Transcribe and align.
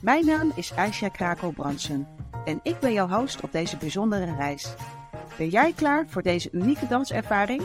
Mijn 0.00 0.26
naam 0.26 0.52
is 0.54 0.72
Aisha 0.72 1.08
Krakel-Bransen 1.08 2.08
en 2.44 2.60
ik 2.62 2.78
ben 2.78 2.92
jouw 2.92 3.08
host 3.08 3.40
op 3.40 3.52
deze 3.52 3.76
bijzondere 3.76 4.34
reis. 4.36 4.74
Ben 5.36 5.48
jij 5.48 5.72
klaar 5.72 6.04
voor 6.08 6.22
deze 6.22 6.48
unieke 6.52 6.86
danservaring? 6.86 7.62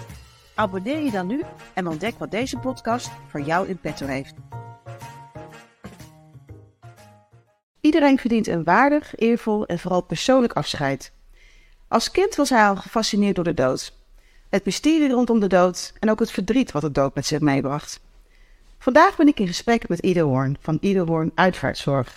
Abonneer 0.56 1.00
je 1.00 1.12
dan 1.12 1.28
nu 1.28 1.42
en 1.74 1.88
ontdek 1.88 2.20
wat 2.20 2.32
deze 2.32 2.58
podcast 2.58 3.10
voor 3.30 3.42
jou 3.42 3.68
in 3.68 3.78
petto 3.78 4.06
heeft. 4.06 4.34
Iedereen 7.82 8.18
verdient 8.18 8.48
een 8.48 8.64
waardig, 8.64 9.16
eervol 9.16 9.66
en 9.66 9.80
vooral 9.80 10.02
persoonlijk 10.02 10.54
afscheid. 10.54 11.12
Als 11.88 12.12
kind 12.12 12.36
was 12.36 12.50
hij 12.50 12.68
al 12.68 12.76
gefascineerd 12.76 13.36
door 13.36 13.44
de 13.44 13.54
dood. 13.54 13.94
Het 14.50 14.66
mysterie 14.66 15.10
rondom 15.10 15.40
de 15.40 15.48
dood 15.48 15.94
en 16.00 16.10
ook 16.10 16.20
het 16.20 16.32
verdriet 16.32 16.72
wat 16.72 16.82
de 16.82 16.92
dood 16.92 17.16
met 17.16 17.26
zich 17.26 17.40
meebracht. 17.40 18.05
Vandaag 18.86 19.16
ben 19.16 19.28
ik 19.28 19.40
in 19.40 19.48
gesprek 19.48 19.88
met 19.88 20.00
Ide 20.00 20.20
Hoorn 20.20 20.58
van 20.62 20.78
Ide 20.82 21.00
Hoorn 21.00 21.32
Uitvaartzorg. 21.36 22.16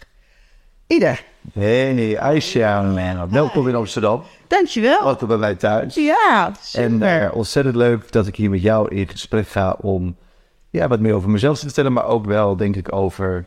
Ide. 0.87 1.17
Hey, 1.53 2.19
Aisha, 2.19 2.83
man. 2.83 3.31
Welkom 3.31 3.69
in 3.69 3.75
Amsterdam. 3.75 4.23
Dankjewel. 4.47 5.05
Welkom 5.05 5.29
bij 5.29 5.37
mij 5.37 5.55
thuis. 5.55 5.95
Ja, 5.95 6.47
En 6.73 6.91
super. 6.93 7.23
uh, 7.25 7.35
ontzettend 7.35 7.77
leuk 7.77 8.13
dat 8.13 8.27
ik 8.27 8.37
hier 8.37 8.51
met 8.51 8.63
jou 8.63 8.95
in 8.95 9.09
gesprek 9.09 9.49
ga 9.49 9.77
om 9.81 10.17
ja, 10.71 10.89
wat 10.89 11.01
meer 11.01 11.15
over 11.15 11.31
mezelf 11.31 11.59
te 11.59 11.65
vertellen, 11.65 11.93
maar 11.93 12.07
ook 12.07 12.25
wel, 12.25 12.57
denk 12.57 12.77
ik, 12.77 12.93
over 12.93 13.47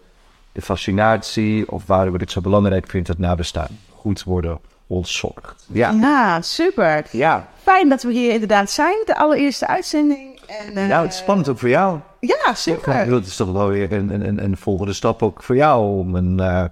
de 0.52 0.62
fascinatie 0.62 1.72
of 1.72 1.86
waarom 1.86 2.14
ik 2.14 2.20
het 2.20 2.32
zo 2.32 2.42
belangrijk 2.42 2.90
vind 2.90 3.08
dat 3.08 3.18
nabestaan 3.18 3.80
goed 3.90 4.24
worden 4.24 4.60
ontzorgd. 4.88 5.66
Ja. 5.68 5.92
Ja, 5.92 6.42
super. 6.42 7.06
Ja. 7.12 7.48
Fijn 7.64 7.90
dat 7.90 8.04
we 8.04 8.12
hier 8.12 8.32
inderdaad 8.32 8.72
zijn, 8.72 8.98
de 9.06 9.16
allereerste 9.16 9.68
uitzending. 9.68 10.31
En, 10.60 10.78
eh, 10.78 10.88
Nou, 10.88 11.04
het 11.04 11.14
is 11.14 11.18
spannend 11.20 11.50
ook 11.50 11.60
voor 11.60 11.70
jou. 11.70 12.00
Ja, 12.20 12.54
super. 12.54 12.96
Het 12.96 13.26
is 13.26 13.36
toch 13.36 13.52
wel 13.52 13.68
weer 13.68 13.92
een, 13.92 14.14
een, 14.14 14.28
een, 14.28 14.44
een 14.44 14.58
volgende 14.58 14.94
stap 14.94 15.24
ook 15.24 15.44
voor 15.44 15.56
jou 15.56 16.00
om 16.00 16.16
een, 16.16 16.40
eh, 16.40 16.66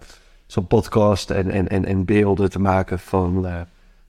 zo'n 0.48 0.68
podcast 0.68 1.30
en, 1.30 1.52
en, 1.52 1.68
en, 1.68 1.86
en 1.86 2.06
beelden 2.06 2.50
te 2.50 2.60
maken 2.60 3.00
van, 3.00 3.48
eh, 3.48 3.56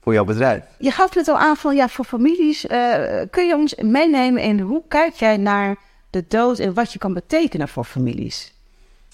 voor 0.01 0.13
jouw 0.13 0.23
bedrijf. 0.23 0.63
Je 0.77 0.91
gaf 0.91 1.13
het 1.13 1.27
al 1.27 1.37
aan 1.37 1.55
van 1.55 1.75
ja, 1.75 1.87
voor 1.87 2.05
families. 2.05 2.67
eh, 2.67 3.21
kun 3.29 3.47
je 3.47 3.55
ons 3.55 3.75
meenemen 3.75 4.41
in 4.41 4.59
hoe 4.59 4.83
kijk 4.87 5.13
jij 5.13 5.37
naar 5.37 5.75
de 6.09 6.25
dood 6.27 6.59
en 6.59 6.73
wat 6.73 6.93
je 6.93 6.99
kan 6.99 7.13
betekenen 7.13 7.67
voor 7.67 7.83
families? 7.83 8.53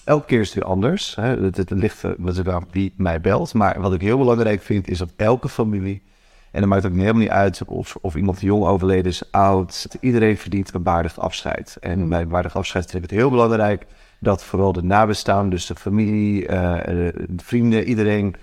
Elke 0.04 0.26
keer 0.26 0.40
is 0.40 0.46
het 0.46 0.54
weer 0.54 0.64
anders. 0.64 1.14
Hè. 1.16 1.42
Het, 1.44 1.56
het 1.56 1.70
ligt 1.70 2.04
aan 2.48 2.66
wie 2.70 2.94
mij 2.96 3.20
belt. 3.20 3.54
Maar 3.54 3.80
wat 3.80 3.92
ik 3.92 4.00
heel 4.00 4.18
belangrijk 4.18 4.62
vind, 4.62 4.88
is 4.88 4.98
dat 4.98 5.10
elke 5.16 5.48
familie... 5.48 6.02
en 6.50 6.60
dan 6.60 6.68
maakt 6.68 6.82
het 6.82 6.92
ook 6.92 6.98
helemaal 6.98 7.20
niet 7.20 7.30
uit 7.30 7.64
of, 7.64 7.96
of 8.00 8.14
iemand 8.14 8.40
jong 8.40 8.64
overleden 8.64 9.10
is, 9.10 9.32
oud... 9.32 9.86
iedereen 10.00 10.36
verdient 10.36 10.74
een 10.74 10.82
waardig 10.82 11.20
afscheid. 11.20 11.76
En 11.80 12.08
bij 12.08 12.20
een 12.20 12.28
waardig 12.28 12.56
afscheid 12.56 12.90
vind 12.90 13.04
ik 13.04 13.10
het 13.10 13.18
heel 13.18 13.30
belangrijk... 13.30 13.86
dat 14.20 14.44
vooral 14.44 14.72
de 14.72 14.82
nabestaanden, 14.82 15.50
dus 15.50 15.66
de 15.66 15.74
familie, 15.74 16.46
eh, 16.46 17.12
de 17.28 17.42
vrienden, 17.42 17.84
iedereen... 17.84 18.34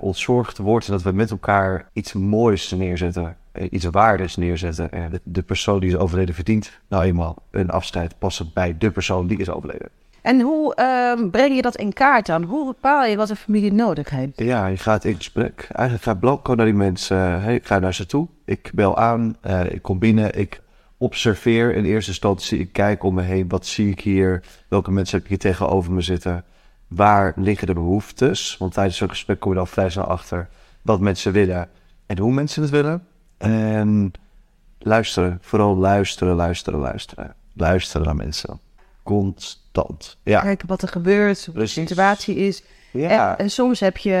ontzorgd 0.00 0.58
wordt 0.58 0.86
en 0.86 0.92
dat 0.92 1.02
we 1.02 1.12
met 1.12 1.30
elkaar 1.30 1.88
iets 1.92 2.12
moois 2.12 2.70
neerzetten... 2.70 3.36
eh, 3.52 3.66
iets 3.70 3.84
waardes 3.84 4.36
neerzetten. 4.36 4.92
En 4.92 5.10
de, 5.10 5.20
de 5.24 5.42
persoon 5.42 5.80
die 5.80 5.88
is 5.88 5.96
overleden 5.96 6.34
verdient 6.34 6.80
nou 6.88 7.04
eenmaal 7.04 7.42
een 7.50 7.70
afscheid... 7.70 8.18
passen 8.18 8.50
bij 8.54 8.78
de 8.78 8.90
persoon 8.90 9.26
die 9.26 9.38
is 9.38 9.50
overleden. 9.50 9.88
En 10.22 10.40
hoe 10.40 10.74
ehm, 10.74 11.30
breng 11.30 11.54
je 11.54 11.62
dat 11.62 11.76
in 11.76 11.92
kaart 11.92 12.26
dan? 12.26 12.42
Hoe 12.42 12.66
bepaal 12.66 13.04
je 13.04 13.16
wat 13.16 13.30
een 13.30 13.36
familie 13.36 13.72
nodig 13.72 14.10
heeft? 14.10 14.32
Ja, 14.40 14.66
je 14.66 14.76
gaat 14.76 15.04
in 15.04 15.16
gesprek. 15.16 15.68
Eigenlijk 15.72 16.02
ga 16.06 16.12
ik 16.12 16.20
blanco 16.20 16.54
naar 16.54 16.64
die 16.64 16.74
mensen. 16.74 17.16
eh, 17.44 17.54
ik 17.54 17.66
ga 17.66 17.78
naar 17.78 17.94
ze 17.94 18.06
toe. 18.06 18.28
Ik 18.44 18.70
bel 18.74 18.96
aan. 18.96 19.36
eh, 19.40 19.72
ik 19.72 19.82
kom 19.82 19.98
binnen. 19.98 20.38
Ik 20.38 20.60
observeer 20.98 21.74
in 21.74 21.84
eerste 21.84 22.10
instantie. 22.10 22.58
Ik 22.58 22.72
kijk 22.72 23.02
om 23.02 23.14
me 23.14 23.22
heen. 23.22 23.48
Wat 23.48 23.66
zie 23.66 23.90
ik 23.90 24.00
hier? 24.00 24.42
Welke 24.68 24.90
mensen 24.90 25.14
heb 25.16 25.22
ik 25.24 25.28
hier 25.30 25.52
tegenover 25.52 25.92
me 25.92 26.00
zitten? 26.00 26.44
Waar 26.88 27.32
liggen 27.36 27.66
de 27.66 27.74
behoeftes? 27.74 28.56
Want 28.58 28.72
tijdens 28.72 28.96
zo'n 28.96 29.08
gesprek 29.08 29.40
kom 29.40 29.50
je 29.50 29.56
dan 29.56 29.66
vrij 29.66 29.90
snel 29.90 30.04
achter 30.04 30.48
wat 30.82 31.00
mensen 31.00 31.32
willen 31.32 31.68
en 32.06 32.18
hoe 32.18 32.32
mensen 32.32 32.62
het 32.62 32.70
willen. 32.70 33.06
En 33.38 34.12
luisteren. 34.78 35.38
Vooral 35.40 35.76
luisteren, 35.76 36.34
luisteren, 36.34 36.80
luisteren. 36.80 37.34
Luisteren 37.52 38.06
naar 38.06 38.16
mensen. 38.16 38.60
Constant. 39.02 39.59
Ja. 40.22 40.40
Kijken 40.40 40.68
wat 40.68 40.82
er 40.82 40.88
gebeurt, 40.88 41.46
hoe 41.46 41.54
de 41.54 41.66
situatie 41.66 42.36
is. 42.36 42.62
Ja. 42.90 43.30
En, 43.30 43.44
en 43.44 43.50
soms 43.50 43.80
heb 43.80 43.96
je 43.96 44.14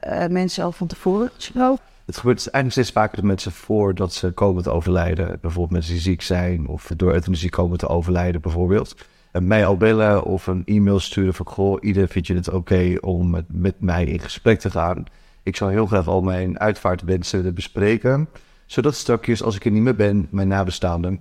eh, 0.00 0.28
mensen 0.28 0.64
al 0.64 0.72
van 0.72 0.86
tevoren 0.86 1.30
gesproken. 1.34 1.84
Het 2.06 2.16
gebeurt 2.16 2.38
eigenlijk 2.38 2.72
steeds 2.72 2.90
vaker 2.90 3.16
dat 3.16 3.24
mensen 3.24 3.52
voordat 3.52 4.12
ze 4.12 4.30
komen 4.30 4.62
te 4.62 4.70
overlijden, 4.70 5.38
bijvoorbeeld 5.40 5.70
mensen 5.70 5.92
die 5.92 6.00
ziek 6.00 6.22
zijn 6.22 6.66
of 6.66 6.90
door 6.96 7.12
euthanasie 7.12 7.50
komen 7.50 7.78
te 7.78 7.88
overlijden 7.88 8.40
bijvoorbeeld, 8.40 8.94
en 9.30 9.46
mij 9.46 9.66
al 9.66 9.76
bellen 9.76 10.24
of 10.24 10.46
een 10.46 10.62
e-mail 10.64 11.00
sturen 11.00 11.34
van 11.34 11.46
goh, 11.46 11.78
ieder 11.80 12.08
vind 12.08 12.26
je 12.26 12.34
het 12.34 12.48
oké 12.48 12.96
om 13.00 13.30
met, 13.30 13.44
met 13.48 13.80
mij 13.80 14.04
in 14.04 14.20
gesprek 14.20 14.60
te 14.60 14.70
gaan. 14.70 15.04
Ik 15.42 15.56
zou 15.56 15.70
heel 15.72 15.86
graag 15.86 16.08
al 16.08 16.22
mijn 16.22 16.58
uitvaartwensen 16.58 17.38
willen 17.38 17.54
bespreken, 17.54 18.28
zodat 18.66 18.94
straks 18.94 19.42
als 19.42 19.56
ik 19.56 19.64
er 19.64 19.70
niet 19.70 19.82
meer 19.82 19.96
ben, 19.96 20.28
mijn 20.30 20.48
nabestaanden 20.48 21.20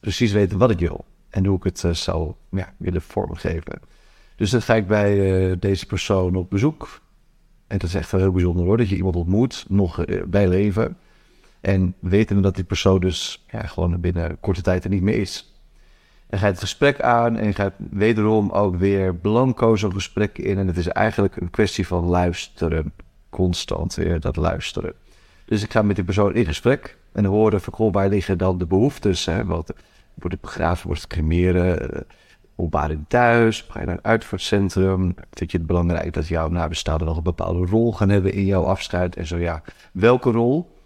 precies 0.00 0.32
weten 0.32 0.58
wat 0.58 0.70
ik 0.70 0.78
wil 0.78 1.04
en 1.30 1.46
hoe 1.46 1.56
ik 1.56 1.64
het 1.64 1.84
eh, 1.84 1.92
zou 1.92 2.32
ja, 2.50 2.72
willen 2.76 3.02
vormgeven. 3.02 3.80
Dus 4.36 4.50
dan 4.50 4.62
ga 4.62 4.74
ik 4.74 4.86
bij 4.86 5.50
eh, 5.50 5.56
deze 5.60 5.86
persoon 5.86 6.36
op 6.36 6.50
bezoek. 6.50 7.00
En 7.66 7.78
dat 7.78 7.88
is 7.88 7.94
echt 7.94 8.10
wel 8.10 8.20
heel 8.20 8.32
bijzonder 8.32 8.64
hoor, 8.64 8.76
dat 8.76 8.88
je 8.88 8.96
iemand 8.96 9.16
ontmoet, 9.16 9.64
nog 9.68 10.04
eh, 10.04 10.22
bij 10.26 10.48
leven. 10.48 10.96
En 11.60 11.94
weten 11.98 12.42
dat 12.42 12.54
die 12.54 12.64
persoon 12.64 13.00
dus 13.00 13.44
ja, 13.50 13.62
gewoon 13.62 14.00
binnen 14.00 14.40
korte 14.40 14.62
tijd 14.62 14.84
er 14.84 14.90
niet 14.90 15.02
meer 15.02 15.20
is. 15.20 15.52
En 16.26 16.38
ga 16.38 16.46
je 16.46 16.52
het 16.52 16.60
gesprek 16.60 17.00
aan 17.00 17.36
en 17.36 17.54
gaat 17.54 17.74
wederom 17.90 18.50
ook 18.50 18.76
weer 18.76 19.14
blanco 19.14 19.76
zo'n 19.76 19.92
gesprek 19.92 20.38
in. 20.38 20.58
En 20.58 20.66
het 20.66 20.76
is 20.76 20.88
eigenlijk 20.88 21.36
een 21.36 21.50
kwestie 21.50 21.86
van 21.86 22.04
luisteren. 22.04 22.92
Constant 23.30 23.94
weer 23.94 24.20
dat 24.20 24.36
luisteren. 24.36 24.94
Dus 25.44 25.62
ik 25.62 25.72
ga 25.72 25.82
met 25.82 25.96
die 25.96 26.04
persoon 26.04 26.34
in 26.34 26.46
gesprek 26.46 26.96
en 27.12 27.24
horen 27.24 27.60
van 27.60 27.92
waar 27.92 28.08
liggen 28.08 28.38
dan 28.38 28.58
de 28.58 28.66
behoeftes? 28.66 29.24
Hè? 29.24 29.44
Wat, 29.44 29.74
wordt 30.20 30.40
begraven, 30.40 30.86
wordt 30.86 31.02
het 31.02 31.10
cremeren? 31.10 31.92
eh, 31.94 32.00
opbaring 32.58 33.04
thuis? 33.08 33.66
Ga 33.68 33.80
je 33.80 33.86
naar 33.86 33.94
een 33.94 34.04
uitvaartcentrum? 34.04 35.14
Vind 35.30 35.50
je 35.50 35.58
het 35.58 35.66
belangrijk 35.66 36.12
dat 36.12 36.28
jouw 36.28 36.48
nabestaanden 36.48 37.06
nog 37.06 37.16
een 37.16 37.22
bepaalde 37.22 37.66
rol 37.66 37.92
gaan 37.92 38.08
hebben 38.08 38.32
in 38.32 38.44
jouw 38.44 38.64
afscheid? 38.64 39.16
En 39.16 39.26
zo 39.26 39.36
ja, 39.36 39.62
welke 39.92 40.30
rol? 40.30 40.76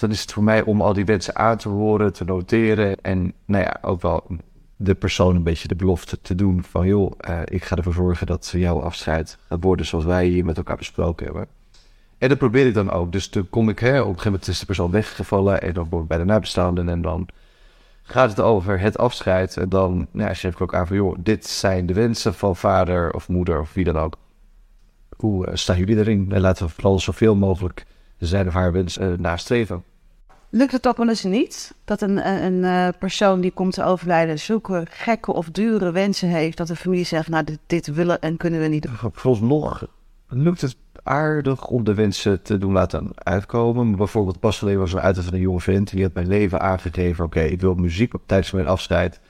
Dan 0.00 0.10
is 0.10 0.20
het 0.20 0.32
voor 0.32 0.42
mij 0.42 0.62
om 0.62 0.80
al 0.80 0.92
die 0.92 1.04
wensen 1.04 1.36
aan 1.36 1.56
te 1.56 1.68
horen, 1.68 2.12
te 2.12 2.24
noteren. 2.24 3.00
En 3.00 3.32
nou 3.44 3.64
ja, 3.64 3.78
ook 3.80 4.02
wel 4.02 4.26
de 4.76 4.94
persoon 4.94 5.36
een 5.36 5.42
beetje 5.42 5.68
de 5.68 5.76
belofte 5.76 6.20
te 6.20 6.34
doen 6.34 6.62
van... 6.62 6.86
joh, 6.86 7.12
eh, 7.18 7.40
ik 7.44 7.64
ga 7.64 7.76
ervoor 7.76 7.92
zorgen 7.92 8.26
dat 8.26 8.52
jouw 8.56 8.80
afscheid 8.80 9.38
gaat 9.48 9.62
worden 9.62 9.86
zoals 9.86 10.04
wij 10.04 10.26
hier 10.26 10.44
met 10.44 10.56
elkaar 10.56 10.76
besproken 10.76 11.24
hebben. 11.24 11.46
En 12.18 12.28
dat 12.28 12.38
probeer 12.38 12.66
ik 12.66 12.74
dan 12.74 12.90
ook. 12.90 13.12
Dus 13.12 13.28
toen 13.28 13.50
kom 13.50 13.68
ik, 13.68 13.78
hè, 13.78 13.90
op 13.90 13.96
een 13.96 14.04
gegeven 14.04 14.30
moment 14.30 14.48
is 14.48 14.58
de 14.58 14.66
persoon 14.66 14.90
weggevallen... 14.90 15.62
en 15.62 15.72
dan 15.74 15.86
word 15.90 16.02
ik 16.02 16.08
bij 16.08 16.18
de 16.18 16.24
nabestaanden 16.24 16.88
en 16.88 17.02
dan 17.02 17.28
gaat 18.12 18.30
het 18.30 18.40
over 18.40 18.80
het 18.80 18.98
afscheid. 18.98 19.56
En 19.56 19.68
dan 19.68 20.06
nou, 20.10 20.34
geef 20.34 20.52
ik 20.52 20.60
ook 20.60 20.74
aan 20.74 20.86
van, 20.86 20.96
joh, 20.96 21.16
dit 21.20 21.46
zijn 21.46 21.86
de 21.86 21.94
wensen 21.94 22.34
van 22.34 22.56
vader 22.56 23.12
of 23.14 23.28
moeder 23.28 23.60
of 23.60 23.72
wie 23.72 23.84
dan 23.84 23.96
ook. 23.96 24.16
Hoe 25.16 25.46
eh, 25.46 25.54
staan 25.54 25.78
jullie 25.78 25.96
erin? 25.96 26.32
En 26.32 26.40
laten 26.40 26.66
we 26.66 26.72
vooral 26.72 26.98
zoveel 26.98 27.34
mogelijk 27.34 27.86
zijn 28.18 28.46
of 28.46 28.52
haar 28.52 28.72
wens 28.72 28.98
eh, 28.98 29.08
nastreven. 29.18 29.84
Lukt 30.50 30.72
het 30.72 30.88
ook 30.88 30.96
wel 30.96 31.08
eens 31.08 31.22
niet 31.22 31.74
dat 31.84 32.00
een, 32.00 32.28
een, 32.28 32.42
een, 32.42 32.64
eh, 32.64 32.98
persoon 32.98 33.40
die 33.40 33.50
komt 33.50 33.74
te 33.74 33.84
overlijden 33.84 34.38
zulke 34.38 34.86
gekke 34.90 35.32
of 35.32 35.50
dure 35.50 35.92
wensen 35.92 36.28
heeft 36.28 36.56
dat 36.56 36.66
de 36.66 36.76
familie 36.76 37.04
zegt, 37.04 37.28
nou 37.28 37.44
dit, 37.44 37.58
dit 37.66 37.86
willen 37.86 38.20
en 38.20 38.36
kunnen 38.36 38.60
we 38.60 38.66
niet 38.66 38.82
doen. 38.82 39.12
Vooralsnog 39.12 39.86
lukt 40.28 40.60
het 40.60 40.76
aardig 41.02 41.66
om 41.66 41.84
de 41.84 41.94
wensen 41.94 42.42
te 42.42 42.58
doen 42.58 42.72
laten 42.72 43.10
uitkomen. 43.14 43.96
Bijvoorbeeld 43.96 44.40
pas 44.40 44.58
geleden 44.58 44.80
was 44.80 44.92
een 44.92 45.00
uit 45.00 45.18
van 45.18 45.34
een 45.34 45.40
jonge 45.40 45.60
vent. 45.60 45.90
Die 45.90 46.02
had 46.02 46.14
mijn 46.14 46.28
leven 46.28 46.60
aangegeven. 46.60 47.24
Oké, 47.24 47.40
ik 47.40 47.60
wil 47.60 47.74
muziek 47.74 48.14
op 48.14 48.22
tijdens 48.26 48.50
mijn 48.50 48.66
afscheid. 48.66 49.20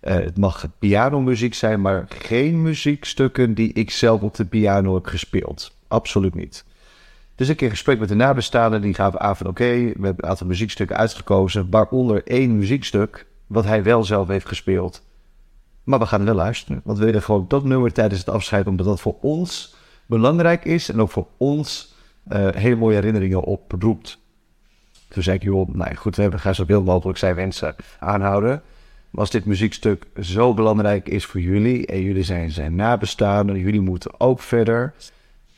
Eh, 0.00 0.14
het 0.14 0.36
mag 0.36 0.66
pianomuziek 0.78 1.54
zijn, 1.54 1.80
maar 1.80 2.06
geen 2.08 2.62
muziekstukken 2.62 3.54
die 3.54 3.72
ik 3.72 3.90
zelf 3.90 4.20
op 4.20 4.34
de 4.34 4.44
piano 4.44 4.94
heb 4.94 5.06
gespeeld. 5.06 5.76
Absoluut 5.88 6.34
niet. 6.34 6.64
Dus 7.34 7.48
ik 7.48 7.60
in 7.60 7.70
gesprek 7.70 7.98
met 7.98 8.08
de 8.08 8.14
nabestaanden, 8.14 8.80
die 8.80 8.94
gaven 8.94 9.20
aan 9.20 9.36
van 9.36 9.46
oké, 9.46 9.64
we 9.74 9.92
hebben 9.92 10.24
een 10.24 10.30
aantal 10.30 10.46
muziekstukken 10.46 10.96
uitgekozen, 10.96 11.66
waaronder 11.70 12.26
één 12.26 12.58
muziekstuk 12.58 13.26
wat 13.46 13.64
hij 13.64 13.82
wel 13.82 14.04
zelf 14.04 14.28
heeft 14.28 14.48
gespeeld. 14.48 15.02
Maar 15.84 15.98
we 15.98 16.06
gaan 16.06 16.24
wel 16.24 16.34
luisteren, 16.34 16.80
want 16.84 16.98
we 16.98 17.04
willen 17.04 17.22
gewoon 17.22 17.44
dat 17.48 17.64
nummer 17.64 17.92
tijdens 17.92 18.20
het 18.20 18.28
afscheid, 18.28 18.66
omdat 18.66 18.86
dat 18.86 19.00
voor 19.00 19.16
ons 19.20 19.74
belangrijk 20.08 20.64
is 20.64 20.88
en 20.88 21.00
ook 21.00 21.10
voor 21.10 21.26
ons 21.36 21.94
uh, 22.32 22.48
hele 22.50 22.76
mooie 22.76 22.94
herinneringen 22.94 23.42
oproept. 23.42 24.18
Toen 25.08 25.22
zei 25.22 25.36
ik, 25.36 25.42
joh, 25.42 25.68
nou 25.74 25.94
goed, 25.94 26.16
we 26.16 26.38
gaan 26.38 26.54
zoveel 26.54 26.82
mogelijk 26.82 27.18
zijn 27.18 27.34
wensen 27.34 27.74
aanhouden. 27.98 28.62
Maar 29.10 29.20
als 29.20 29.30
dit 29.30 29.44
muziekstuk 29.44 30.06
zo 30.20 30.54
belangrijk 30.54 31.08
is 31.08 31.24
voor 31.24 31.40
jullie 31.40 31.86
en 31.86 32.02
jullie 32.02 32.22
zijn 32.22 32.50
zijn 32.50 32.74
nabestaanden, 32.74 33.58
jullie 33.58 33.80
moeten 33.80 34.20
ook 34.20 34.40
verder. 34.40 34.94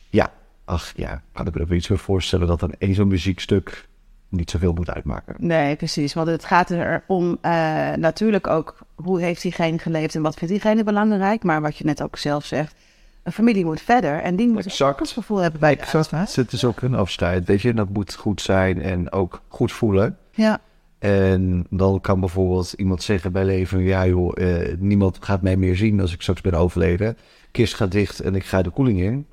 Ja, 0.09 0.31
ach 0.65 0.93
ja, 0.95 1.21
kan 1.33 1.47
ik 1.47 1.53
me 1.53 1.59
er 1.59 1.73
iets 1.73 1.87
voor 1.87 1.97
voorstellen 1.97 2.47
dat 2.47 2.59
dan 2.59 2.73
één 2.77 2.93
zo'n 2.93 3.07
muziekstuk 3.07 3.87
niet 4.29 4.49
zoveel 4.49 4.73
moet 4.73 4.89
uitmaken. 4.89 5.35
Nee, 5.37 5.75
precies. 5.75 6.13
Want 6.13 6.27
het 6.27 6.45
gaat 6.45 6.69
erom 6.69 7.37
uh, 7.41 7.93
natuurlijk 7.93 8.47
ook 8.47 8.79
hoe 8.95 9.21
heeft 9.21 9.41
diegene 9.41 9.77
geleefd 9.77 10.15
en 10.15 10.21
wat 10.21 10.35
vindt 10.35 10.53
diegene 10.53 10.83
belangrijk. 10.83 11.43
Maar 11.43 11.61
wat 11.61 11.77
je 11.77 11.85
net 11.85 12.03
ook 12.03 12.17
zelf 12.17 12.45
zegt, 12.45 12.75
een 13.23 13.31
familie 13.31 13.65
moet 13.65 13.81
verder 13.81 14.19
en 14.19 14.35
die 14.35 14.47
moet 14.47 14.65
exact. 14.65 14.99
een 14.99 15.05
gevoel 15.07 15.37
hebben 15.37 15.59
bij 15.59 15.75
de 15.75 15.81
exact. 15.81 16.35
Het 16.35 16.51
is 16.51 16.65
ook 16.65 16.81
een 16.81 16.95
afscheid, 16.95 17.45
weet 17.45 17.61
je. 17.61 17.73
Dat 17.73 17.89
moet 17.89 18.15
goed 18.15 18.41
zijn 18.41 18.81
en 18.81 19.11
ook 19.11 19.41
goed 19.47 19.71
voelen. 19.71 20.17
Ja. 20.31 20.59
En 20.99 21.65
dan 21.69 22.01
kan 22.01 22.19
bijvoorbeeld 22.19 22.73
iemand 22.73 23.03
zeggen 23.03 23.31
bij 23.31 23.45
leven... 23.45 23.81
ja 23.81 24.07
joh, 24.07 24.31
uh, 24.35 24.73
niemand 24.79 25.17
gaat 25.21 25.41
mij 25.41 25.57
meer 25.57 25.75
zien 25.75 26.01
als 26.01 26.13
ik 26.13 26.21
straks 26.21 26.41
ben 26.41 26.53
overleden. 26.53 27.17
Kist 27.51 27.73
gaat 27.73 27.91
dicht 27.91 28.19
en 28.19 28.35
ik 28.35 28.43
ga 28.43 28.61
de 28.61 28.69
koeling 28.69 28.99
in. 28.99 29.25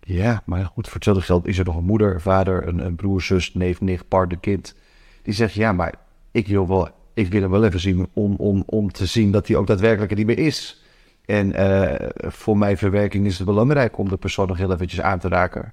Ja, 0.00 0.42
maar 0.44 0.64
goed, 0.64 0.86
voor 0.86 0.94
hetzelfde 0.94 1.22
geld 1.22 1.46
is 1.46 1.58
er 1.58 1.64
nog 1.64 1.76
een 1.76 1.84
moeder, 1.84 2.20
vader, 2.20 2.68
een, 2.68 2.78
een 2.78 2.94
broer, 2.94 3.22
zus, 3.22 3.54
neef, 3.54 3.80
nicht, 3.80 4.08
partner, 4.08 4.38
kind. 4.38 4.74
Die 5.22 5.34
zegt, 5.34 5.54
ja, 5.54 5.72
maar 5.72 5.94
ik 6.30 6.48
wil, 6.48 6.68
wel, 6.68 6.88
ik 7.14 7.28
wil 7.28 7.40
hem 7.40 7.50
wel 7.50 7.64
even 7.64 7.80
zien 7.80 8.08
om, 8.12 8.34
om, 8.36 8.62
om 8.66 8.92
te 8.92 9.06
zien 9.06 9.30
dat 9.30 9.48
hij 9.48 9.56
ook 9.56 9.66
daadwerkelijk 9.66 10.10
er 10.10 10.16
niet 10.16 10.26
meer 10.26 10.38
is. 10.38 10.83
En 11.24 11.60
uh, 11.60 12.08
voor 12.16 12.58
mijn 12.58 12.78
verwerking 12.78 13.26
is 13.26 13.36
het 13.36 13.46
belangrijk 13.46 13.98
om 13.98 14.08
de 14.08 14.16
persoon 14.16 14.48
nog 14.48 14.56
heel 14.56 14.72
eventjes 14.72 15.00
aan 15.00 15.18
te 15.18 15.28
raken. 15.28 15.72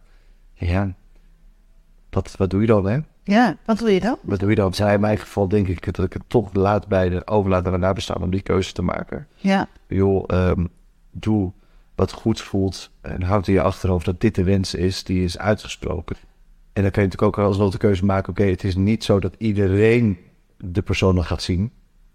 Ja, 0.53 0.93
dat, 2.09 2.35
wat 2.37 2.49
doe 2.49 2.61
je 2.61 2.67
dan, 2.67 2.85
hè? 2.85 2.99
Ja, 3.23 3.57
wat 3.65 3.79
doe 3.79 3.93
je 3.93 3.99
dan? 3.99 4.17
Wat 4.21 4.39
doe 4.39 4.49
je 4.49 4.55
dan? 4.55 4.73
Zij 4.73 4.93
in 4.93 4.99
mijn 4.99 5.17
geval 5.17 5.47
denk 5.47 5.67
ik 5.67 5.95
dat 5.95 6.05
ik 6.05 6.13
het 6.13 6.23
toch 6.27 6.53
laat 6.53 6.87
bij 6.87 7.09
de 7.09 7.27
overlaat 7.27 7.65
aan 7.65 7.71
de 7.71 7.77
nabestaan 7.77 8.21
om 8.21 8.31
die 8.31 8.41
keuze 8.41 8.73
te 8.73 8.81
maken. 8.81 9.27
Ja. 9.35 9.67
Joh, 9.87 10.23
um, 10.27 10.69
doe 11.11 11.51
wat 11.95 12.11
goed 12.11 12.41
voelt 12.41 12.91
en 13.01 13.21
houd 13.21 13.47
in 13.47 13.53
je 13.53 13.61
achterhoofd 13.61 14.05
dat 14.05 14.21
dit 14.21 14.35
de 14.35 14.43
wens 14.43 14.73
is 14.73 15.03
die 15.03 15.23
is 15.23 15.37
uitgesproken. 15.37 16.15
En 16.73 16.81
dan 16.81 16.91
kun 16.91 17.01
je 17.01 17.07
natuurlijk 17.07 17.37
ook 17.37 17.45
alsnog 17.45 17.71
de 17.71 17.77
keuze 17.77 18.05
maken, 18.05 18.29
oké, 18.29 18.43
het 18.43 18.63
is 18.63 18.75
niet 18.75 19.03
zo 19.03 19.19
dat 19.19 19.35
iedereen 19.37 20.17
de 20.57 20.81
persoon 20.81 21.15
nog 21.15 21.27
gaat 21.27 21.41
zien. 21.41 21.71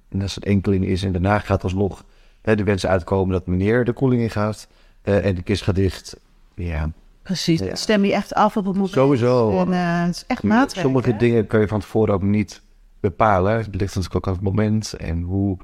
En 0.09 0.23
als 0.23 0.35
het 0.35 0.45
enkeling 0.45 0.85
is 0.85 1.03
en 1.03 1.13
daarna 1.13 1.39
gaat 1.39 1.63
alsnog 1.63 2.05
de 2.55 2.65
wens 2.65 2.87
uitkomen 2.87 3.33
dat 3.33 3.47
meneer 3.47 3.85
de 3.85 3.93
koeling 3.93 4.23
in 4.23 4.31
gaat 4.31 4.69
uh, 5.05 5.25
en 5.25 5.35
de 5.35 5.43
kist 5.43 5.63
gaat 5.63 5.75
dicht. 5.75 6.17
Ja, 6.55 6.91
Precies, 7.23 7.61
ja. 7.61 7.75
stem 7.75 8.05
je 8.05 8.13
echt 8.13 8.35
af 8.35 8.57
op 8.57 8.65
het 8.65 8.75
moment. 8.75 8.93
Sowieso. 8.93 9.61
En, 9.61 9.69
uh, 9.69 10.05
het 10.05 10.15
is 10.15 10.25
echt 10.27 10.43
maatwerk. 10.43 10.87
Sommige 10.87 11.11
hè? 11.11 11.17
dingen 11.17 11.47
kun 11.47 11.61
je 11.61 11.69
van 11.69 11.81
tevoren 11.81 12.15
ook 12.15 12.23
niet 12.23 12.63
bepalen. 13.01 13.57
Het 13.57 13.75
ligt 13.75 13.95
natuurlijk 13.95 14.15
ook 14.15 14.27
aan 14.27 14.33
het 14.33 14.43
moment 14.43 14.93
en 14.93 15.23
hoe 15.23 15.59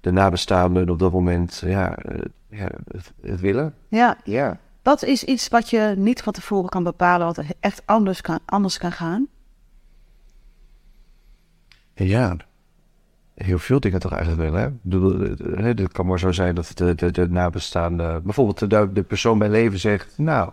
de 0.00 0.10
nabestaanden 0.10 0.90
op 0.90 0.98
dat 0.98 1.12
moment 1.12 1.62
ja, 1.66 1.98
uh, 2.12 2.18
ja, 2.48 2.68
het, 2.88 3.12
het, 3.20 3.40
willen. 3.40 3.74
Ja. 3.88 4.16
ja. 4.24 4.58
Wat 4.82 5.04
is 5.04 5.24
iets 5.24 5.48
wat 5.48 5.70
je 5.70 5.94
niet 5.96 6.22
van 6.22 6.32
tevoren 6.32 6.68
kan 6.68 6.82
bepalen, 6.82 7.26
wat 7.26 7.42
echt 7.60 7.82
anders 7.84 8.20
kan, 8.20 8.38
anders 8.44 8.78
kan 8.78 8.92
gaan? 8.92 9.26
Ja, 11.94 12.36
heel 13.34 13.58
veel 13.58 13.80
dingen 13.80 14.00
toch 14.00 14.12
eigenlijk 14.12 14.50
wel. 14.50 14.60
Hè? 15.56 15.66
Het 15.68 15.92
kan 15.92 16.06
maar 16.06 16.18
zo 16.18 16.32
zijn 16.32 16.54
dat 16.54 16.70
de, 16.74 16.94
de, 16.94 17.10
de 17.10 17.28
nabestaande, 17.28 18.20
bijvoorbeeld 18.24 18.70
de, 18.70 18.92
de 18.92 19.02
persoon 19.02 19.38
bij 19.38 19.48
leven 19.48 19.78
zegt, 19.78 20.14
nou, 20.16 20.50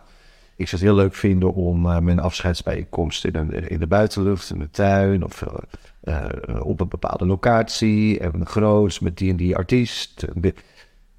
ik 0.56 0.68
zou 0.68 0.82
het 0.82 0.92
heel 0.92 1.00
leuk 1.00 1.16
vinden 1.16 1.54
om 1.54 1.86
uh, 1.86 2.00
mijn 2.00 2.20
afscheidsbijeenkomst 2.20 3.26
in, 3.26 3.36
een, 3.36 3.70
in 3.70 3.80
de 3.80 3.88
buitenlucht, 3.88 4.50
in 4.50 4.60
de 4.60 4.70
tuin 4.70 5.24
of 5.24 5.44
uh, 6.04 6.26
op 6.60 6.82
een 6.82 6.88
bepaalde 6.88 7.26
locatie, 7.26 8.20
en 8.20 8.34
een 8.34 8.46
groots 8.46 9.00
met 9.00 9.18
die 9.18 9.30
en 9.30 9.36
die 9.36 9.56
artiest. 9.56 10.26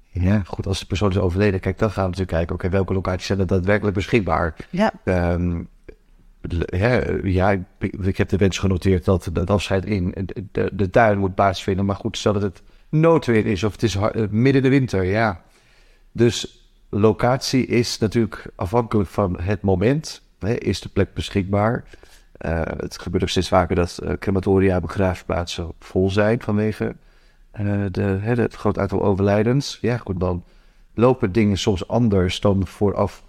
Ja, 0.09 0.41
goed, 0.45 0.67
als 0.67 0.79
de 0.79 0.85
persoon 0.85 1.09
is 1.09 1.17
overleden, 1.17 1.59
kijk, 1.59 1.77
dan 1.77 1.91
gaan 1.91 2.03
we 2.03 2.09
natuurlijk 2.09 2.37
kijken, 2.37 2.55
oké, 2.55 2.65
okay, 2.65 2.77
welke 2.77 2.93
locaties 2.93 3.25
zijn 3.25 3.39
er 3.39 3.47
daadwerkelijk 3.47 3.95
beschikbaar? 3.95 4.55
Ja. 4.69 4.91
Um, 5.03 5.67
ja, 7.23 7.51
ik, 7.79 8.17
heb 8.17 8.29
de 8.29 8.37
wens 8.37 8.57
genoteerd 8.57 9.05
dat 9.05 9.25
het 9.25 9.49
afscheid 9.49 9.85
in 9.85 10.13
de, 10.51 10.69
de 10.73 10.89
tuin 10.89 11.17
moet 11.17 11.35
plaatsvinden. 11.35 11.85
Maar 11.85 11.95
goed, 11.95 12.17
stel 12.17 12.33
dat 12.33 12.41
het 12.41 12.61
noodweer 12.89 13.45
is 13.45 13.63
of 13.63 13.71
het 13.71 13.83
is 13.83 13.97
midden 14.29 14.61
de 14.61 14.69
winter, 14.69 15.03
ja. 15.03 15.41
Dus 16.11 16.67
locatie 16.89 17.65
is 17.65 17.97
natuurlijk 17.97 18.45
afhankelijk 18.55 19.09
van 19.09 19.39
het 19.41 19.61
moment. 19.61 20.21
Hè, 20.39 20.53
is 20.53 20.81
de 20.81 20.89
plek 20.89 21.13
beschikbaar? 21.13 21.83
Uh, 22.45 22.61
het 22.77 22.99
gebeurt 22.99 23.23
ook 23.23 23.29
steeds 23.29 23.47
vaker 23.47 23.75
dat 23.75 23.99
uh, 24.03 24.11
crematoria, 24.19 24.79
begraafplaatsen 24.79 25.71
vol 25.79 26.09
zijn 26.09 26.41
vanwege 26.41 26.95
de, 27.91 28.01
hè, 28.01 28.33
het 28.33 28.55
groot 28.55 28.77
aantal 28.77 29.03
overlijdens. 29.03 29.77
Ja, 29.81 29.97
goed, 29.97 30.19
dan 30.19 30.43
lopen 30.93 31.31
dingen 31.31 31.57
soms 31.57 31.87
anders 31.87 32.39
dan 32.39 32.67
vooraf 32.67 33.23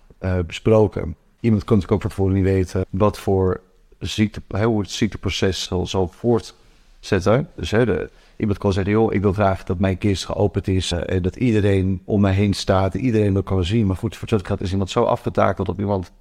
besproken. 0.47 1.17
Iemand 1.45 1.65
kan 1.65 1.77
natuurlijk 1.77 1.93
ook 1.93 2.01
van 2.01 2.11
tevoren 2.11 2.35
niet 2.35 2.55
weten 2.55 2.85
wat 2.91 3.19
voor 3.19 3.61
ziekte, 3.99 4.43
hoe 4.65 4.81
het 4.81 4.91
ziekteproces 4.91 5.63
zal, 5.63 5.87
zal 5.87 6.09
voortzetten. 6.09 7.49
Dus 7.57 7.71
hè, 7.71 8.09
Iemand 8.37 8.59
kan 8.59 8.73
zeggen, 8.73 8.93
joh, 8.93 9.13
ik 9.13 9.21
wil 9.21 9.33
graag 9.33 9.65
dat 9.65 9.79
mijn 9.79 9.99
kist 9.99 10.25
geopend 10.25 10.69
is 10.69 10.93
uh, 10.93 11.01
en 11.07 11.23
dat 11.23 11.37
iedereen 11.37 12.03
om 12.05 12.21
mij 12.21 12.33
heen 12.33 12.53
staat, 12.53 12.95
iedereen 12.95 13.35
dat 13.35 13.45
kan 13.45 13.65
zien. 13.65 13.87
Maar 13.87 13.97
goed, 13.97 14.17
voor 14.17 14.41
gaat 14.43 14.61
is 14.61 14.71
iemand 14.71 14.91
zo 14.91 15.05
afgetakeld 15.05 15.67
dat 15.67 15.79
iemand, 15.79 16.13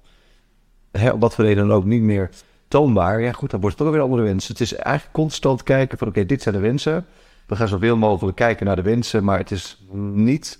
hè, 0.90 1.10
op 1.10 1.20
wat 1.20 1.34
voor 1.34 1.44
reden 1.44 1.68
dan 1.68 1.76
ook, 1.76 1.84
niet 1.84 2.02
meer 2.02 2.30
toonbaar. 2.68 3.20
Ja 3.20 3.32
goed, 3.32 3.50
dan 3.50 3.60
wordt 3.60 3.78
het 3.78 3.86
toch 3.86 3.94
weer 3.94 4.04
andere 4.04 4.22
wensen. 4.22 4.52
Het 4.52 4.60
is 4.60 4.74
eigenlijk 4.74 5.14
constant 5.14 5.62
kijken 5.62 5.98
van, 5.98 6.08
oké, 6.08 6.26
dit 6.26 6.42
zijn 6.42 6.54
de 6.54 6.60
wensen. 6.60 7.06
We 7.46 7.56
gaan 7.56 7.68
zoveel 7.68 7.96
mogelijk 7.96 8.36
kijken 8.36 8.66
naar 8.66 8.76
de 8.76 8.82
wensen, 8.82 9.24
maar 9.24 9.38
het 9.38 9.50
is 9.50 9.84
niet 10.12 10.58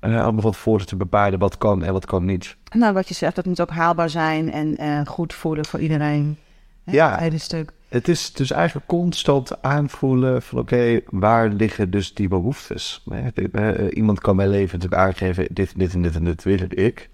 uh, 0.00 0.22
allemaal 0.22 0.42
van 0.42 0.52
tevoren 0.52 0.86
te 0.86 0.96
bepalen 0.96 1.38
wat 1.38 1.58
kan 1.58 1.82
en 1.82 1.92
wat 1.92 2.06
kan 2.06 2.24
niet. 2.24 2.56
Nou, 2.72 2.92
wat 2.92 3.08
je 3.08 3.14
zegt, 3.14 3.36
dat 3.36 3.46
moet 3.46 3.60
ook 3.60 3.70
haalbaar 3.70 4.10
zijn 4.10 4.52
en 4.52 4.82
uh, 4.82 5.00
goed 5.06 5.34
voelen 5.34 5.64
voor 5.64 5.80
iedereen. 5.80 6.38
Hè, 6.84 6.92
Ja. 6.92 7.30
Stuk. 7.36 7.72
Het 7.88 8.08
is 8.08 8.32
dus 8.32 8.50
eigenlijk 8.50 8.86
constant 8.86 9.62
aanvoelen 9.62 10.42
van 10.42 10.58
oké, 10.58 11.00
waar 11.10 11.48
liggen 11.48 11.90
dus 11.90 12.14
die 12.14 12.28
behoeftes? 12.28 13.04
Hè, 13.10 13.90
Iemand 13.90 14.20
kan 14.20 14.36
bij 14.36 14.48
leven 14.48 14.78
natuurlijk 14.78 15.02
aangeven, 15.02 15.46
dit, 15.50 15.78
dit 15.78 15.94
en 15.94 16.02
dit 16.02 16.14
en 16.14 16.24
dit 16.24 16.42
wil 16.42 16.58
ik. 16.68 17.08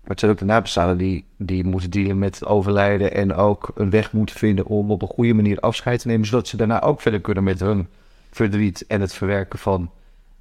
Maar 0.00 0.10
het 0.10 0.20
zijn 0.20 0.32
ook 0.32 0.38
de 0.38 0.44
nabestaanden 0.44 0.98
die, 0.98 1.24
die 1.36 1.64
moeten 1.64 1.90
dealen 1.90 2.18
met 2.18 2.44
overlijden 2.44 3.14
en 3.14 3.34
ook 3.34 3.70
een 3.74 3.90
weg 3.90 4.12
moeten 4.12 4.36
vinden 4.36 4.66
om 4.66 4.90
op 4.90 5.02
een 5.02 5.08
goede 5.08 5.34
manier 5.34 5.60
afscheid 5.60 6.00
te 6.00 6.06
nemen, 6.06 6.26
zodat 6.26 6.48
ze 6.48 6.56
daarna 6.56 6.82
ook 6.82 7.00
verder 7.00 7.20
kunnen 7.20 7.44
met 7.44 7.60
hun 7.60 7.88
verdriet 8.30 8.84
en 8.86 9.00
het 9.00 9.14
verwerken 9.14 9.58
van, 9.58 9.90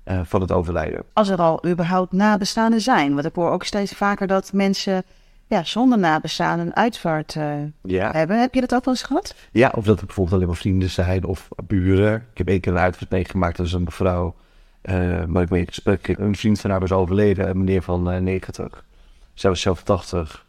uh, 0.05 0.19
van 0.23 0.41
het 0.41 0.51
overlijden. 0.51 1.03
Als 1.13 1.29
er 1.29 1.37
al 1.37 1.65
überhaupt 1.65 2.11
nabestaanden 2.11 2.81
zijn. 2.81 3.13
Want 3.13 3.25
ik 3.25 3.35
hoor 3.35 3.51
ook 3.51 3.63
steeds 3.63 3.93
vaker 3.93 4.27
dat 4.27 4.53
mensen 4.53 5.03
ja, 5.47 5.63
zonder 5.63 5.97
nabestaanden 5.97 6.65
een 6.65 6.75
uitvaart 6.75 7.35
uh, 7.35 7.53
Ja. 7.83 8.11
hebben. 8.11 8.39
Heb 8.39 8.53
je 8.53 8.61
dat 8.61 8.73
ook 8.75 8.85
wel 8.85 8.93
eens 8.93 9.03
gehad? 9.03 9.35
Ja, 9.51 9.71
of 9.75 9.85
dat 9.85 9.99
er 9.99 10.05
bijvoorbeeld 10.05 10.35
alleen 10.35 10.47
maar 10.47 10.57
vrienden 10.57 10.89
zijn 10.89 11.25
of 11.25 11.47
buren. 11.63 12.15
Ik 12.31 12.37
heb 12.37 12.47
één 12.47 12.59
keer 12.59 12.71
een 12.71 12.79
uitvaart 12.79 13.09
meegemaakt, 13.11 13.57
dat 13.57 13.65
is 13.65 13.73
een 13.73 13.83
mevrouw, 13.83 14.35
uh, 14.83 15.23
waar 15.27 15.43
ik 15.43 15.49
mee 15.49 15.65
gesprek 15.65 16.07
Een 16.07 16.35
vriend 16.35 16.59
van 16.59 16.69
haar 16.69 16.79
was 16.79 16.91
overleden, 16.91 17.49
een 17.49 17.57
meneer 17.57 17.81
van 17.81 18.11
uh, 18.13 18.17
90. 18.19 18.85
Zij 19.33 19.49
was 19.49 19.61
zelf 19.61 19.83
80. 19.83 20.45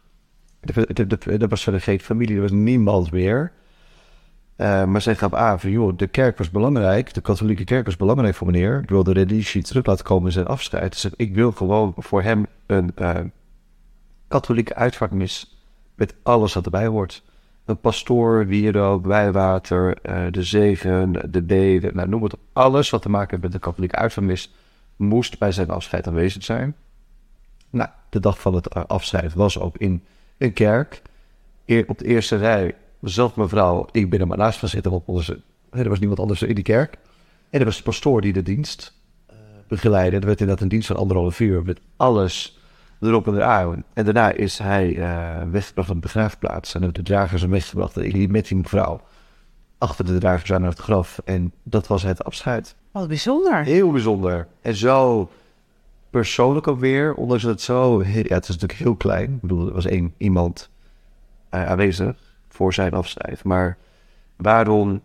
Er 0.59 1.47
was 1.47 1.63
verder 1.63 1.81
geen 1.81 1.99
familie, 1.99 2.35
er 2.35 2.41
was 2.41 2.51
niemand 2.51 3.11
meer. 3.11 3.51
Uh, 4.57 4.85
maar 4.85 5.01
zij 5.01 5.15
gaf 5.15 5.33
aan 5.33 5.59
van, 5.59 5.69
joh, 5.69 5.97
de 5.97 6.07
kerk 6.07 6.37
was 6.37 6.49
belangrijk, 6.49 7.13
de 7.13 7.21
katholieke 7.21 7.63
kerk 7.63 7.85
was 7.85 7.97
belangrijk 7.97 8.35
voor 8.35 8.47
meneer. 8.47 8.79
Ik 8.81 8.89
wil 8.89 9.03
de 9.03 9.13
religie 9.13 9.63
terug 9.63 9.85
laten 9.85 10.05
komen 10.05 10.25
in 10.25 10.31
zijn 10.31 10.47
afscheid. 10.47 10.91
Dus 10.91 11.11
ik 11.15 11.35
wil 11.35 11.51
gewoon 11.51 11.93
voor 11.97 12.21
hem 12.21 12.45
een 12.65 12.91
uh, 12.95 13.15
katholieke 14.27 14.75
uitvaartmis 14.75 15.57
met 15.95 16.13
alles 16.23 16.53
wat 16.53 16.65
erbij 16.65 16.85
hoort. 16.85 17.23
Een 17.65 17.79
pastoor, 17.79 18.45
wierook, 18.45 19.05
wijwater, 19.05 19.97
uh, 20.09 20.25
de 20.31 20.43
zegen, 20.43 21.31
de 21.31 21.41
beden, 21.41 21.95
nou, 21.95 22.07
noem 22.09 22.23
het 22.23 22.33
op. 22.33 22.39
Alles 22.53 22.89
wat 22.89 23.01
te 23.01 23.09
maken 23.09 23.29
heeft 23.29 23.43
met 23.43 23.51
de 23.51 23.59
katholieke 23.59 23.95
uitvaartmis 23.95 24.53
moest 24.95 25.39
bij 25.39 25.51
zijn 25.51 25.69
afscheid 25.69 26.07
aanwezig 26.07 26.43
zijn. 26.43 26.75
Nou, 27.69 27.89
de 28.09 28.19
dag 28.19 28.41
van 28.41 28.53
het 28.53 28.87
afscheid 28.87 29.33
was 29.33 29.59
ook 29.59 29.77
in 29.77 30.03
een 30.37 30.53
kerk. 30.53 31.01
Eer, 31.65 31.83
op 31.87 31.97
de 31.97 32.05
eerste 32.05 32.35
rij 32.35 32.75
zelf 33.01 33.35
mevrouw, 33.35 33.87
ik 33.91 34.09
ben 34.09 34.19
er 34.19 34.27
maar 34.27 34.37
naast 34.37 34.59
van 34.59 34.69
zitten, 34.69 34.91
want 34.91 35.03
onze, 35.05 35.41
er 35.69 35.89
was 35.89 35.99
niemand 35.99 36.19
anders 36.19 36.41
in 36.41 36.55
die 36.55 36.63
kerk. 36.63 36.97
En 37.49 37.59
er 37.59 37.65
was 37.65 37.77
de 37.77 37.83
pastoor 37.83 38.21
die 38.21 38.33
de 38.33 38.43
dienst 38.43 38.93
uh, 39.29 39.35
begeleidde. 39.67 40.17
Er 40.17 40.25
werd 40.25 40.39
inderdaad 40.39 40.63
een 40.63 40.69
dienst 40.69 40.87
van 40.87 40.95
anderhalf 40.95 41.39
uur 41.39 41.63
met 41.63 41.79
alles 41.95 42.59
erop 43.01 43.27
en 43.27 43.35
eraan. 43.35 43.83
En 43.93 44.05
daarna 44.05 44.31
is 44.31 44.57
hij 44.57 44.95
uh, 44.95 45.51
weggebracht 45.51 45.87
naar 45.87 45.97
de 45.97 46.01
begraafplaats. 46.01 46.75
En 46.75 46.91
de 46.91 47.03
dragers 47.03 47.39
zijn 47.39 47.51
weggebracht. 47.51 47.97
En 47.97 48.05
ik 48.05 48.13
liep 48.13 48.29
met 48.29 48.47
die 48.47 48.57
mevrouw 48.57 49.01
achter 49.77 50.05
de 50.05 50.17
dragers 50.17 50.51
aan 50.51 50.61
naar 50.61 50.69
het 50.69 50.79
graf. 50.79 51.21
En 51.25 51.53
dat 51.63 51.87
was 51.87 52.03
het 52.03 52.23
afscheid. 52.23 52.75
Wat 52.91 53.07
bijzonder. 53.07 53.63
Heel 53.63 53.91
bijzonder. 53.91 54.47
En 54.61 54.75
zo 54.75 55.29
persoonlijk 56.09 56.67
ook 56.67 56.79
weer, 56.79 57.13
ondanks 57.13 57.43
dat 57.43 57.51
het 57.51 57.61
zo... 57.61 58.03
Ja, 58.03 58.11
het 58.11 58.43
is 58.43 58.57
natuurlijk 58.57 58.79
heel 58.79 58.95
klein. 58.95 59.33
Ik 59.33 59.41
bedoel, 59.41 59.67
er 59.67 59.73
was 59.73 59.85
één 59.85 60.13
iemand 60.17 60.69
uh, 61.51 61.65
aanwezig 61.65 62.26
voor 62.57 62.73
zijn 62.73 62.93
afscheid. 62.93 63.43
Maar 63.43 63.77
waarom 64.35 65.01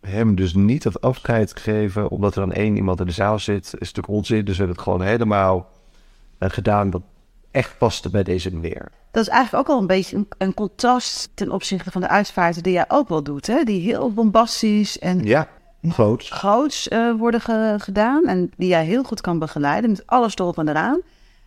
hem 0.00 0.34
dus 0.34 0.54
niet 0.54 0.82
dat 0.82 1.00
afscheid 1.00 1.58
geven... 1.60 2.10
omdat 2.10 2.34
er 2.34 2.40
dan 2.40 2.52
één 2.52 2.76
iemand 2.76 3.00
in 3.00 3.06
de 3.06 3.12
zaal 3.12 3.38
zit, 3.38 3.64
is 3.64 3.72
natuurlijk 3.72 4.08
onzin. 4.08 4.44
Dus 4.44 4.56
we 4.56 4.64
hebben 4.64 4.76
het 4.76 4.84
gewoon 4.84 5.02
helemaal 5.02 5.70
uh, 6.38 6.50
gedaan... 6.50 6.90
dat 6.90 7.02
echt 7.50 7.78
paste 7.78 8.10
bij 8.10 8.22
deze 8.22 8.54
meneer. 8.54 8.90
Dat 9.10 9.22
is 9.22 9.28
eigenlijk 9.28 9.68
ook 9.68 9.74
al 9.74 9.80
een 9.80 9.86
beetje 9.86 10.16
een, 10.16 10.28
een, 10.38 10.54
contrast 10.54 11.30
ten 11.34 11.50
opzichte 11.50 11.90
van 11.90 12.00
de 12.00 12.08
uitvaarten 12.08 12.62
die 12.62 12.72
jij 12.72 12.84
ook 12.88 13.08
wel 13.08 13.22
doet, 13.22 13.46
hè? 13.46 13.64
Die 13.64 13.80
heel 13.80 14.12
bombastisch 14.12 14.98
en 14.98 15.24
ja, 15.24 15.48
groots, 15.82 16.30
groots 16.30 16.88
uh, 16.88 17.14
worden 17.18 17.40
ge, 17.40 17.74
gedaan 17.78 18.26
en 18.26 18.50
die 18.56 18.68
jij 18.68 18.84
heel 18.84 19.02
goed 19.02 19.20
kan 19.20 19.38
begeleiden 19.38 19.90
met 19.90 20.06
alles 20.06 20.36
erop 20.36 20.58
en 20.58 20.68
eraan. 20.68 21.00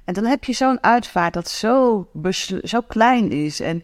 En 0.06 0.14
dan 0.14 0.26
heb 0.26 0.44
je 0.44 0.54
zo'n 0.54 0.84
uitvaart 0.84 1.34
dat 1.34 1.50
zo, 1.50 2.08
zo 2.64 2.82
klein 2.88 3.32
is 3.32 3.60
en, 3.60 3.84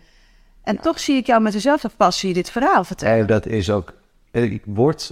en 0.65 0.79
toch 0.79 1.00
zie 1.00 1.15
ik 1.15 1.25
jou 1.25 1.41
met 1.41 1.53
dezelfde 1.53 1.89
passie 1.98 2.34
dit 2.34 2.51
verhaal 2.51 2.84
vertellen. 2.84 3.19
En 3.19 3.27
dat 3.27 3.45
is 3.45 3.69
ook, 3.69 3.93
ik 4.31 4.63
word 4.65 5.12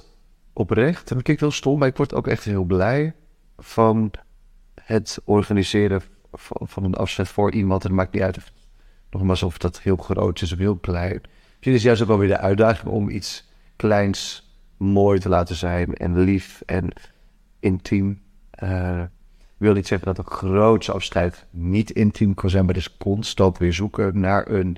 oprecht, 0.53 1.12
en 1.12 1.17
ik 1.17 1.24
kijk 1.24 1.39
heel 1.39 1.51
stom, 1.51 1.79
maar 1.79 1.88
ik 1.88 1.98
word 1.98 2.13
ook 2.13 2.27
echt 2.27 2.43
heel 2.43 2.63
blij 2.63 3.13
van 3.57 4.12
het 4.81 5.19
organiseren 5.24 6.01
van, 6.33 6.67
van 6.67 6.83
een 6.83 6.95
afzet 6.95 7.27
voor 7.27 7.51
iemand. 7.51 7.83
En 7.83 7.88
het 7.88 7.98
maakt 7.98 8.13
niet 8.13 8.22
uit 8.22 8.38
of, 8.38 8.51
nogmaals 9.10 9.43
of 9.43 9.57
dat 9.57 9.79
heel 9.79 9.95
groot 9.95 10.41
is 10.41 10.51
of 10.51 10.57
heel 10.57 10.75
klein. 10.75 11.22
Het 11.60 11.74
is 11.74 11.83
juist 11.83 12.01
ook 12.01 12.07
wel 12.07 12.17
weer 12.17 12.27
de 12.27 12.38
uitdaging 12.38 12.91
om 12.91 13.10
iets 13.10 13.50
kleins 13.75 14.51
mooi 14.77 15.19
te 15.19 15.29
laten 15.29 15.55
zijn 15.55 15.95
en 15.95 16.19
lief 16.19 16.62
en 16.65 16.89
intiem. 17.60 18.22
Uh, 18.63 19.01
ik 19.38 19.69
wil 19.69 19.74
niet 19.74 19.88
zeggen 19.88 20.07
dat 20.07 20.25
een 20.25 20.31
grootste 20.31 20.91
afscheid 20.91 21.45
niet 21.50 21.91
intiem 21.91 22.33
kan 22.33 22.50
zijn, 22.50 22.65
maar 22.65 22.74
het 22.74 22.83
is 22.83 22.98
constant 22.98 23.57
weer 23.57 23.74
zoeken 23.74 24.19
naar 24.19 24.48
een 24.48 24.77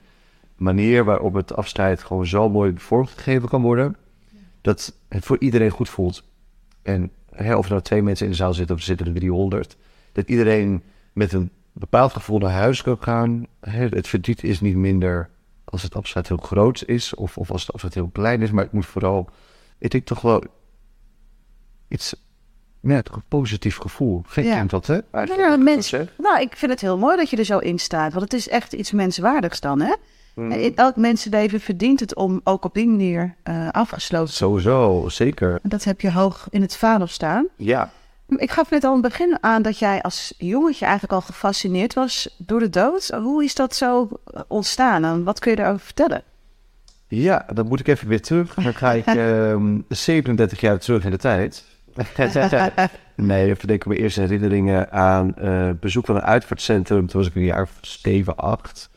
manier 0.55 1.03
waarop 1.03 1.33
het 1.33 1.55
afscheid 1.55 2.03
gewoon 2.03 2.27
zo 2.27 2.50
mooi 2.50 2.74
vormgegeven 2.75 3.50
kan 3.50 3.62
worden. 3.62 3.95
Dat 4.62 4.93
het 5.07 5.25
voor 5.25 5.39
iedereen 5.39 5.69
goed 5.69 5.89
voelt. 5.89 6.24
En 6.81 7.12
hè, 7.31 7.55
of 7.55 7.65
er 7.65 7.71
nou 7.71 7.81
twee 7.81 8.01
mensen 8.01 8.25
in 8.25 8.31
de 8.31 8.38
zaal 8.38 8.53
zitten 8.53 8.75
of 8.75 8.81
er 8.81 8.88
zitten 8.88 9.07
er 9.07 9.13
300. 9.13 9.77
Dat 10.12 10.29
iedereen 10.29 10.83
met 11.13 11.33
een 11.33 11.51
bepaald 11.71 12.13
gevoel 12.13 12.39
naar 12.39 12.51
huis 12.51 12.81
kan 12.81 12.97
gaan. 13.00 13.47
Het 13.59 14.07
verdriet 14.07 14.43
is 14.43 14.62
niet 14.62 14.75
minder 14.75 15.29
als 15.65 15.83
het 15.83 15.95
afscheid 15.95 16.27
heel 16.27 16.38
groot 16.38 16.83
is 16.85 17.15
of, 17.15 17.38
of 17.38 17.51
als 17.51 17.62
het 17.62 17.74
afscheid 17.74 17.93
heel 17.93 18.09
klein 18.13 18.41
is, 18.41 18.51
maar 18.51 18.63
het 18.63 18.74
moet 18.74 18.85
vooral, 18.85 19.29
ik 19.77 19.91
denk 19.91 20.05
toch 20.05 20.21
wel 20.21 20.43
iets, 21.88 22.15
ja, 22.81 23.01
toch 23.01 23.15
een 23.15 23.24
positief 23.27 23.77
gevoel. 23.77 24.21
Vind 24.25 24.47
ja. 24.47 24.62
je 24.62 24.65
dat, 24.65 24.88
hè? 24.88 25.00
Ja, 25.12 25.57
mens, 25.57 25.91
nou, 26.17 26.41
ik 26.41 26.55
vind 26.55 26.71
het 26.71 26.81
heel 26.81 26.97
mooi 26.97 27.17
dat 27.17 27.29
je 27.29 27.38
er 27.38 27.45
zo 27.45 27.57
in 27.57 27.79
staat, 27.79 28.13
want 28.13 28.24
het 28.24 28.33
is 28.33 28.50
echt 28.50 28.74
iets 28.74 28.91
menswaardigs 28.91 29.59
dan, 29.59 29.81
hè? 29.81 29.93
Mm. 30.36 30.51
En 30.51 30.62
in 30.62 30.75
elk 30.75 30.96
mensenleven 30.96 31.60
verdient 31.60 32.00
het 32.00 32.15
om 32.15 32.42
ook 32.44 32.65
op 32.65 32.74
die 32.74 32.88
manier 32.88 33.36
uh, 33.44 33.70
afgesloten 33.72 34.27
te 34.27 34.34
Sowieso, 34.34 35.06
zeker. 35.10 35.60
Dat 35.63 35.84
heb 35.84 36.01
je 36.01 36.12
hoog 36.12 36.48
in 36.50 36.62
het 36.62 36.77
vaandel 36.77 37.08
staan. 37.08 37.48
Ja. 37.56 37.92
Ik 38.27 38.51
gaf 38.51 38.70
net 38.70 38.84
al 38.84 38.96
in 38.96 39.01
het 39.01 39.12
begin 39.12 39.38
aan 39.42 39.62
dat 39.62 39.80
jij 39.80 40.01
als 40.01 40.34
jongetje 40.38 40.86
eigenlijk 40.86 41.13
al 41.13 41.22
gefascineerd 41.22 41.94
was 41.94 42.36
door 42.38 42.60
de 42.60 42.70
dood. 42.70 43.08
Hoe 43.08 43.44
is 43.44 43.56
dat 43.56 43.75
zo 43.75 44.10
ontstaan 44.48 45.04
en 45.06 45.24
wat 45.24 45.39
kun 45.39 45.51
je 45.51 45.58
daarover 45.58 45.86
vertellen? 45.86 46.24
Ja, 47.08 47.46
dan 47.54 47.68
moet 47.68 47.80
ik 47.80 47.88
even 47.88 48.08
weer 48.08 48.22
terug. 48.22 48.54
Dan 48.54 48.74
ga 48.74 48.92
ik 48.92 49.08
uh, 49.15 49.56
37 49.89 50.60
jaar 50.60 50.80
terug 50.80 51.04
in 51.04 51.12
de 51.12 51.18
tijd. 51.18 51.63
nee, 53.15 53.50
even 53.50 53.68
denken 53.68 53.89
mijn 53.89 54.01
eerste 54.01 54.22
herinneringen 54.22 54.92
aan 54.92 55.34
uh, 55.42 55.70
bezoek 55.80 56.06
van 56.06 56.15
een 56.15 56.22
uitvaartcentrum. 56.22 57.08
Toen 57.08 57.20
was 57.20 57.30
ik 57.30 57.36
een 57.36 57.44
jaar 57.44 57.70
7, 57.82 58.36
8. 58.36 58.89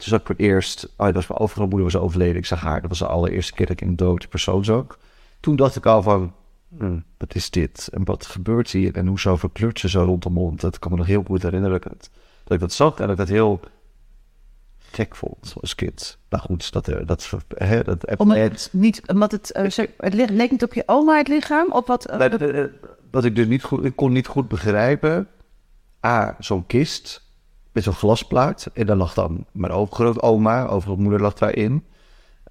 Toen 0.00 0.08
zag 0.08 0.20
ik 0.20 0.26
voor 0.26 0.34
het 0.34 0.44
eerst, 0.44 0.84
oh, 0.96 1.06
dat 1.06 1.14
was 1.14 1.26
mijn 1.26 1.40
overgrootmoeder 1.40 1.92
was 1.92 2.02
overleden. 2.02 2.36
Ik 2.36 2.46
zag 2.46 2.60
haar, 2.60 2.80
dat 2.80 2.88
was 2.88 2.98
de 2.98 3.06
allereerste 3.06 3.52
keer 3.52 3.66
dat 3.66 3.80
ik 3.80 3.88
een 3.88 3.96
dood 3.96 4.28
persoon 4.28 4.64
zag. 4.64 4.98
Toen 5.40 5.56
dacht 5.56 5.76
ik 5.76 5.86
al 5.86 6.02
van, 6.02 6.32
Hmm, 6.78 7.04
wat 7.18 7.34
is 7.34 7.50
dit? 7.50 7.88
En 7.92 8.04
wat 8.04 8.26
gebeurt 8.26 8.70
hier? 8.70 8.96
En 8.96 9.06
hoezo 9.06 9.36
verkleurt 9.36 9.78
ze 9.78 9.88
zo 9.88 10.02
rond 10.02 10.22
de 10.22 10.30
mond? 10.30 10.60
Dat 10.60 10.78
kan 10.78 10.90
me 10.90 10.96
nog 10.96 11.06
heel 11.06 11.22
goed 11.26 11.42
herinneren. 11.42 11.80
Dat, 11.80 12.10
dat 12.44 12.52
ik 12.52 12.60
dat 12.60 12.72
zag 12.72 12.98
en 12.98 13.02
dat 13.02 13.10
ik 13.10 13.16
dat 13.16 13.28
heel 13.28 13.60
gek 14.78 15.16
vond 15.16 15.54
als 15.60 15.74
kind. 15.74 16.18
Nou 16.28 16.42
goed, 16.42 16.72
dat... 16.72 16.84
dat, 17.04 17.30
hè, 17.48 17.84
dat 17.84 18.16
Omdat 18.16 18.36
het 18.36 18.68
niet... 18.72 19.02
Omdat 19.06 19.32
het, 19.32 19.56
uh, 19.56 19.86
het 19.96 20.14
leek 20.14 20.50
niet 20.50 20.62
op 20.62 20.74
je 20.74 20.82
oma 20.86 21.16
het 21.16 21.28
lichaam? 21.28 21.72
Op 21.72 21.86
wat... 21.86 22.10
Uh, 22.10 22.18
dat, 22.18 22.40
uh, 22.42 22.64
wat 23.10 23.24
ik 23.24 23.36
dus 23.36 23.46
niet 23.46 23.62
goed... 23.62 23.84
Ik 23.84 23.96
kon 23.96 24.12
niet 24.12 24.26
goed 24.26 24.48
begrijpen... 24.48 25.28
A, 26.06 26.36
zo'n 26.38 26.66
kist 26.66 27.29
zo'n 27.82 27.92
glasplaat. 27.92 28.70
En 28.72 28.86
daar 28.86 28.96
lag 28.96 29.14
dan 29.14 29.46
mijn 29.52 29.72
overgrootoma, 29.72 30.66
overgrootmoeder 30.66 31.20
lag 31.20 31.34
daarin. 31.34 31.84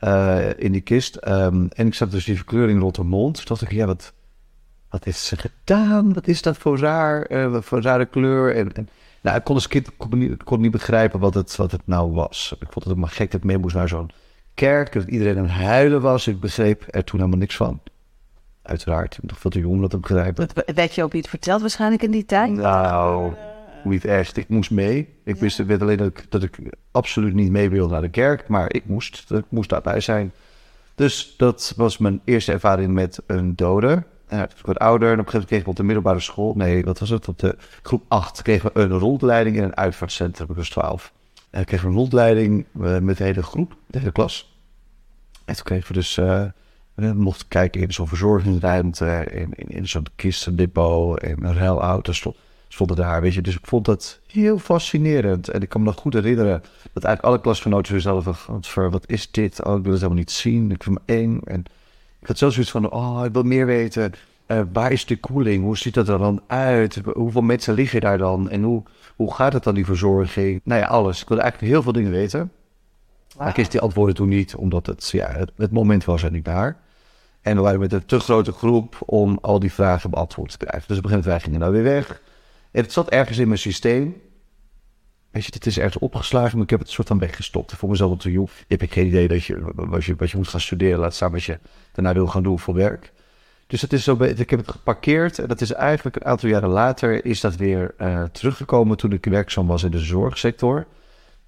Uh, 0.04 0.60
in 0.60 0.72
die 0.72 0.82
kist. 0.82 1.28
Um, 1.28 1.68
en 1.74 1.88
ik 1.88 1.94
zag 1.94 2.10
dus 2.10 2.26
die 2.26 2.36
verkleuring 2.36 2.82
rond 2.82 2.96
de 2.96 3.04
mond. 3.04 3.36
Toen 3.36 3.46
dacht 3.46 3.62
ik, 3.62 3.72
ja, 3.72 3.86
wat, 3.86 4.14
wat 4.90 5.04
heeft 5.04 5.20
ze 5.20 5.38
gedaan? 5.38 6.14
Wat 6.14 6.28
is 6.28 6.42
dat 6.42 6.58
voor 6.58 6.78
raar, 6.78 7.32
uh, 7.32 7.62
voor 7.62 7.82
rare 7.82 8.06
kleur? 8.06 8.56
En, 8.56 8.74
en, 8.74 8.90
nou, 9.22 9.38
ik 9.38 9.44
kon 9.44 9.56
als 9.56 9.68
kind 9.68 9.98
kon 9.98 10.18
niet, 10.18 10.44
kon 10.44 10.62
niet 10.62 10.72
begrijpen 10.72 11.20
wat 11.20 11.34
het, 11.34 11.56
wat 11.56 11.72
het 11.72 11.82
nou 11.88 12.12
was. 12.12 12.56
Ik 12.60 12.68
vond 12.72 12.86
het 12.86 12.94
ook 12.94 13.00
maar 13.00 13.10
gek 13.10 13.32
dat 13.32 13.40
ik 13.40 13.46
mee 13.46 13.58
moest 13.58 13.76
naar 13.76 13.88
zo'n 13.88 14.12
kerk. 14.54 14.94
Dat 14.94 15.08
iedereen 15.08 15.38
aan 15.38 15.44
het 15.44 15.52
huilen 15.52 16.02
was. 16.02 16.28
Ik 16.28 16.40
begreep 16.40 16.86
er 16.88 17.04
toen 17.04 17.20
helemaal 17.20 17.40
niks 17.40 17.56
van. 17.56 17.80
Uiteraard, 18.62 19.14
ik 19.14 19.20
ben 19.20 19.30
nog 19.30 19.40
veel 19.40 19.52
te 19.52 19.60
jong 19.60 19.74
om 19.74 19.82
dat 19.82 19.90
te 19.90 19.98
begrijpen. 19.98 20.48
Weet 20.66 20.96
je 20.96 21.04
ook 21.04 21.12
wie 21.12 21.22
het 21.22 21.30
verteld 21.30 21.62
waarschijnlijk 21.62 22.04
in 22.04 22.12
die 22.12 22.26
tijd? 22.26 22.52
Nou, 22.52 23.34
niet 23.84 24.06
echt. 24.06 24.38
Ik 24.38 24.50
moest 24.50 24.72
mee. 24.72 25.00
Ik 25.24 25.36
ja. 25.36 25.42
wist 25.42 25.66
weet 25.66 25.82
alleen 25.82 25.98
dat 25.98 26.08
ik, 26.08 26.26
dat 26.30 26.44
ik 26.44 26.60
absoluut 26.92 27.34
niet 27.34 27.52
mee 27.52 27.70
wilde 27.70 27.92
naar 27.92 28.02
de 28.02 28.10
kerk, 28.10 28.48
maar 28.48 28.74
ik 28.74 28.86
moest. 28.86 29.32
Ik 29.32 29.46
moest 29.50 29.70
daarbij 29.70 30.00
zijn. 30.00 30.32
Dus 30.96 31.34
dat 31.38 31.74
was 31.76 31.98
mijn 31.98 32.22
eerste 32.24 32.52
ervaring 32.52 32.94
met 32.94 33.22
een 33.28 33.56
dode. 33.56 34.04
Uh, 34.34 34.40
ik 34.40 34.66
werd 34.66 34.80
ouder 34.80 35.12
en 35.12 35.20
op 35.20 35.26
een 35.26 35.32
gegeven 35.32 35.32
moment 35.32 35.46
kreeg 35.46 35.62
ik 35.62 35.68
op 35.68 35.76
de 35.76 35.84
middelbare 35.84 36.20
school, 36.20 36.54
nee, 36.56 36.84
wat 36.84 37.00
was 37.00 37.10
het? 37.10 37.28
Op 37.28 37.40
de 37.40 37.58
groep 37.82 38.04
8 38.08 38.42
kregen 38.42 38.72
we 38.74 38.80
een 38.80 38.98
rondleiding 38.98 39.56
in 39.56 39.64
een 39.64 39.76
uitvaartcentrum. 39.76 40.48
Ik 40.50 40.56
was 40.56 40.70
12. 40.70 41.14
En 41.50 41.62
ik 41.62 41.68
kreeg 41.68 41.84
een 41.84 41.94
rondleiding 41.94 42.66
uh, 42.82 42.98
met 42.98 43.18
de 43.18 43.24
hele 43.24 43.44
groep, 43.44 43.76
de 43.88 44.00
hele 44.00 44.12
klas. 44.12 44.58
En 45.46 45.56
toen 45.56 45.64
kregen 45.64 45.88
we 45.88 45.94
dus, 45.94 46.18
uh, 46.18 46.44
we 46.94 47.14
mochten 47.14 47.48
kijken 47.48 47.82
in 47.82 47.94
zo'n 47.94 48.08
verzorgingsruimte, 48.08 49.28
in, 49.32 49.54
in, 49.56 49.68
in 49.68 49.88
zo'n 49.88 50.06
kistendepot, 50.16 51.20
en 51.20 51.46
een 51.46 51.56
ruilauto 51.56 52.12
stond 52.12 52.36
stonden 52.86 53.06
daar, 53.06 53.22
weet 53.22 53.34
je. 53.34 53.42
Dus 53.42 53.56
ik 53.56 53.66
vond 53.66 53.86
dat 53.86 54.20
heel 54.28 54.60
fascinerend. 54.60 55.48
En 55.48 55.62
ik 55.62 55.70
kan 55.70 55.82
me 55.82 55.88
nog 55.88 55.96
goed 55.96 56.14
herinneren 56.14 56.62
dat 56.94 57.04
eigenlijk 57.04 57.26
alle 57.26 57.42
klasgenoten 57.42 57.94
zichzelf 57.94 58.46
van, 58.62 58.90
wat 58.90 59.04
is 59.08 59.32
dit? 59.32 59.64
Oh, 59.64 59.78
ik 59.78 59.84
wil 59.84 59.92
het 59.92 60.02
helemaal 60.02 60.24
niet 60.24 60.32
zien. 60.32 60.72
Ik 60.72 60.84
vind 60.84 60.96
me 60.96 61.14
eng. 61.16 61.42
En 61.44 61.64
ik 62.20 62.28
had 62.28 62.38
zelfs 62.38 62.54
zoiets 62.54 62.72
van, 62.72 62.92
oh, 62.92 63.22
ik 63.26 63.34
wil 63.34 63.44
meer 63.44 63.66
weten. 63.66 64.14
Uh, 64.48 64.62
waar 64.74 64.92
is 64.92 65.06
de 65.06 65.20
koeling? 65.20 65.64
Hoe 65.64 65.78
ziet 65.78 65.94
dat 65.94 66.08
er 66.08 66.18
dan 66.18 66.42
uit? 66.48 67.02
Hoeveel 67.14 67.42
mensen 67.42 67.74
liggen 67.74 68.02
daar 68.02 68.18
dan? 68.18 68.50
En 68.50 68.64
hoe, 68.64 68.84
hoe 69.16 69.34
gaat 69.34 69.54
het 69.54 69.64
dan, 69.64 69.76
die 69.76 69.86
verzorging? 69.86 70.62
Nou 70.64 70.82
ja, 70.82 70.88
alles. 70.88 71.22
Ik 71.22 71.28
wilde 71.28 71.44
eigenlijk 71.44 71.74
heel 71.74 71.84
veel 71.84 71.94
dingen 71.94 72.12
weten. 72.12 72.52
Maar 73.38 73.50
ik 73.50 73.56
wist 73.56 73.72
die 73.72 73.82
antwoorden 73.82 74.16
toen 74.16 74.30
niet, 74.30 74.56
omdat 74.56 74.86
het, 74.86 75.10
ja, 75.10 75.36
het, 75.56 75.72
moment 75.72 76.06
was 76.06 76.24
er 76.24 76.32
niet 76.32 76.46
naar. 76.46 76.78
En 77.42 77.56
we 77.56 77.62
waren 77.62 77.80
met 77.80 77.94
een 77.94 78.06
te 78.06 78.20
grote 78.20 78.52
groep 78.52 78.98
om 79.06 79.38
al 79.42 79.60
die 79.60 79.74
vragen 79.74 80.10
beantwoord 80.10 80.52
te 80.52 80.58
krijgen. 80.58 80.88
Dus 80.88 80.98
op 80.98 81.04
een 81.04 81.10
gegeven 81.10 81.30
moment 81.30 81.44
wij 81.44 81.52
gingen 81.52 81.60
nou 81.60 81.84
weer 81.84 81.94
weg. 81.94 82.22
Het 82.72 82.92
zat 82.92 83.10
ergens 83.10 83.38
in 83.38 83.48
mijn 83.48 83.60
systeem. 83.60 84.22
Weet 85.32 85.46
je, 85.46 85.52
het 85.54 85.66
is 85.66 85.78
ergens 85.78 85.98
opgeslagen, 85.98 86.54
maar 86.54 86.64
ik 86.64 86.70
heb 86.70 86.80
het 86.80 86.90
soort 86.90 87.08
van 87.08 87.20
weggestopt. 87.20 87.74
Voor 87.74 87.90
mezelf 87.90 88.24
jong. 88.24 88.50
Je 88.68 88.76
hebt 88.78 88.94
geen 88.94 89.08
idee 89.08 89.28
dat 89.28 89.44
je 89.44 89.72
wat, 89.76 90.04
je, 90.04 90.16
wat 90.16 90.32
je 90.32 90.38
moet 90.38 90.48
gaan 90.48 90.60
studeren, 90.60 91.00
laat 91.00 91.14
staan 91.14 91.32
wat 91.32 91.44
je 91.44 91.60
daarna 91.92 92.14
wil 92.14 92.28
gaan 92.28 92.44
doen 92.44 92.60
voor 92.60 92.74
werk. 92.74 93.12
Dus 93.68 93.82
het 93.82 93.94
is 93.94 94.04
zo, 94.04 94.24
ik 94.24 94.50
heb 94.50 94.60
het 94.60 94.72
geparkeerd 94.72 95.40
en 95.40 95.48
dat 95.48 95.62
is 95.62 95.72
eigenlijk 95.72 96.16
een 96.16 96.26
aantal 96.26 96.50
jaren 96.50 96.70
later 96.70 97.26
is 97.26 97.42
dat 97.42 97.56
weer 97.56 97.96
uh, 97.98 98.24
teruggekomen 98.24 98.98
toen 98.98 99.12
ik 99.12 99.26
werkzaam 99.26 99.68
was 99.68 99.84
in 99.84 99.92
de 99.92 100.00
zorgsector. 100.00 100.88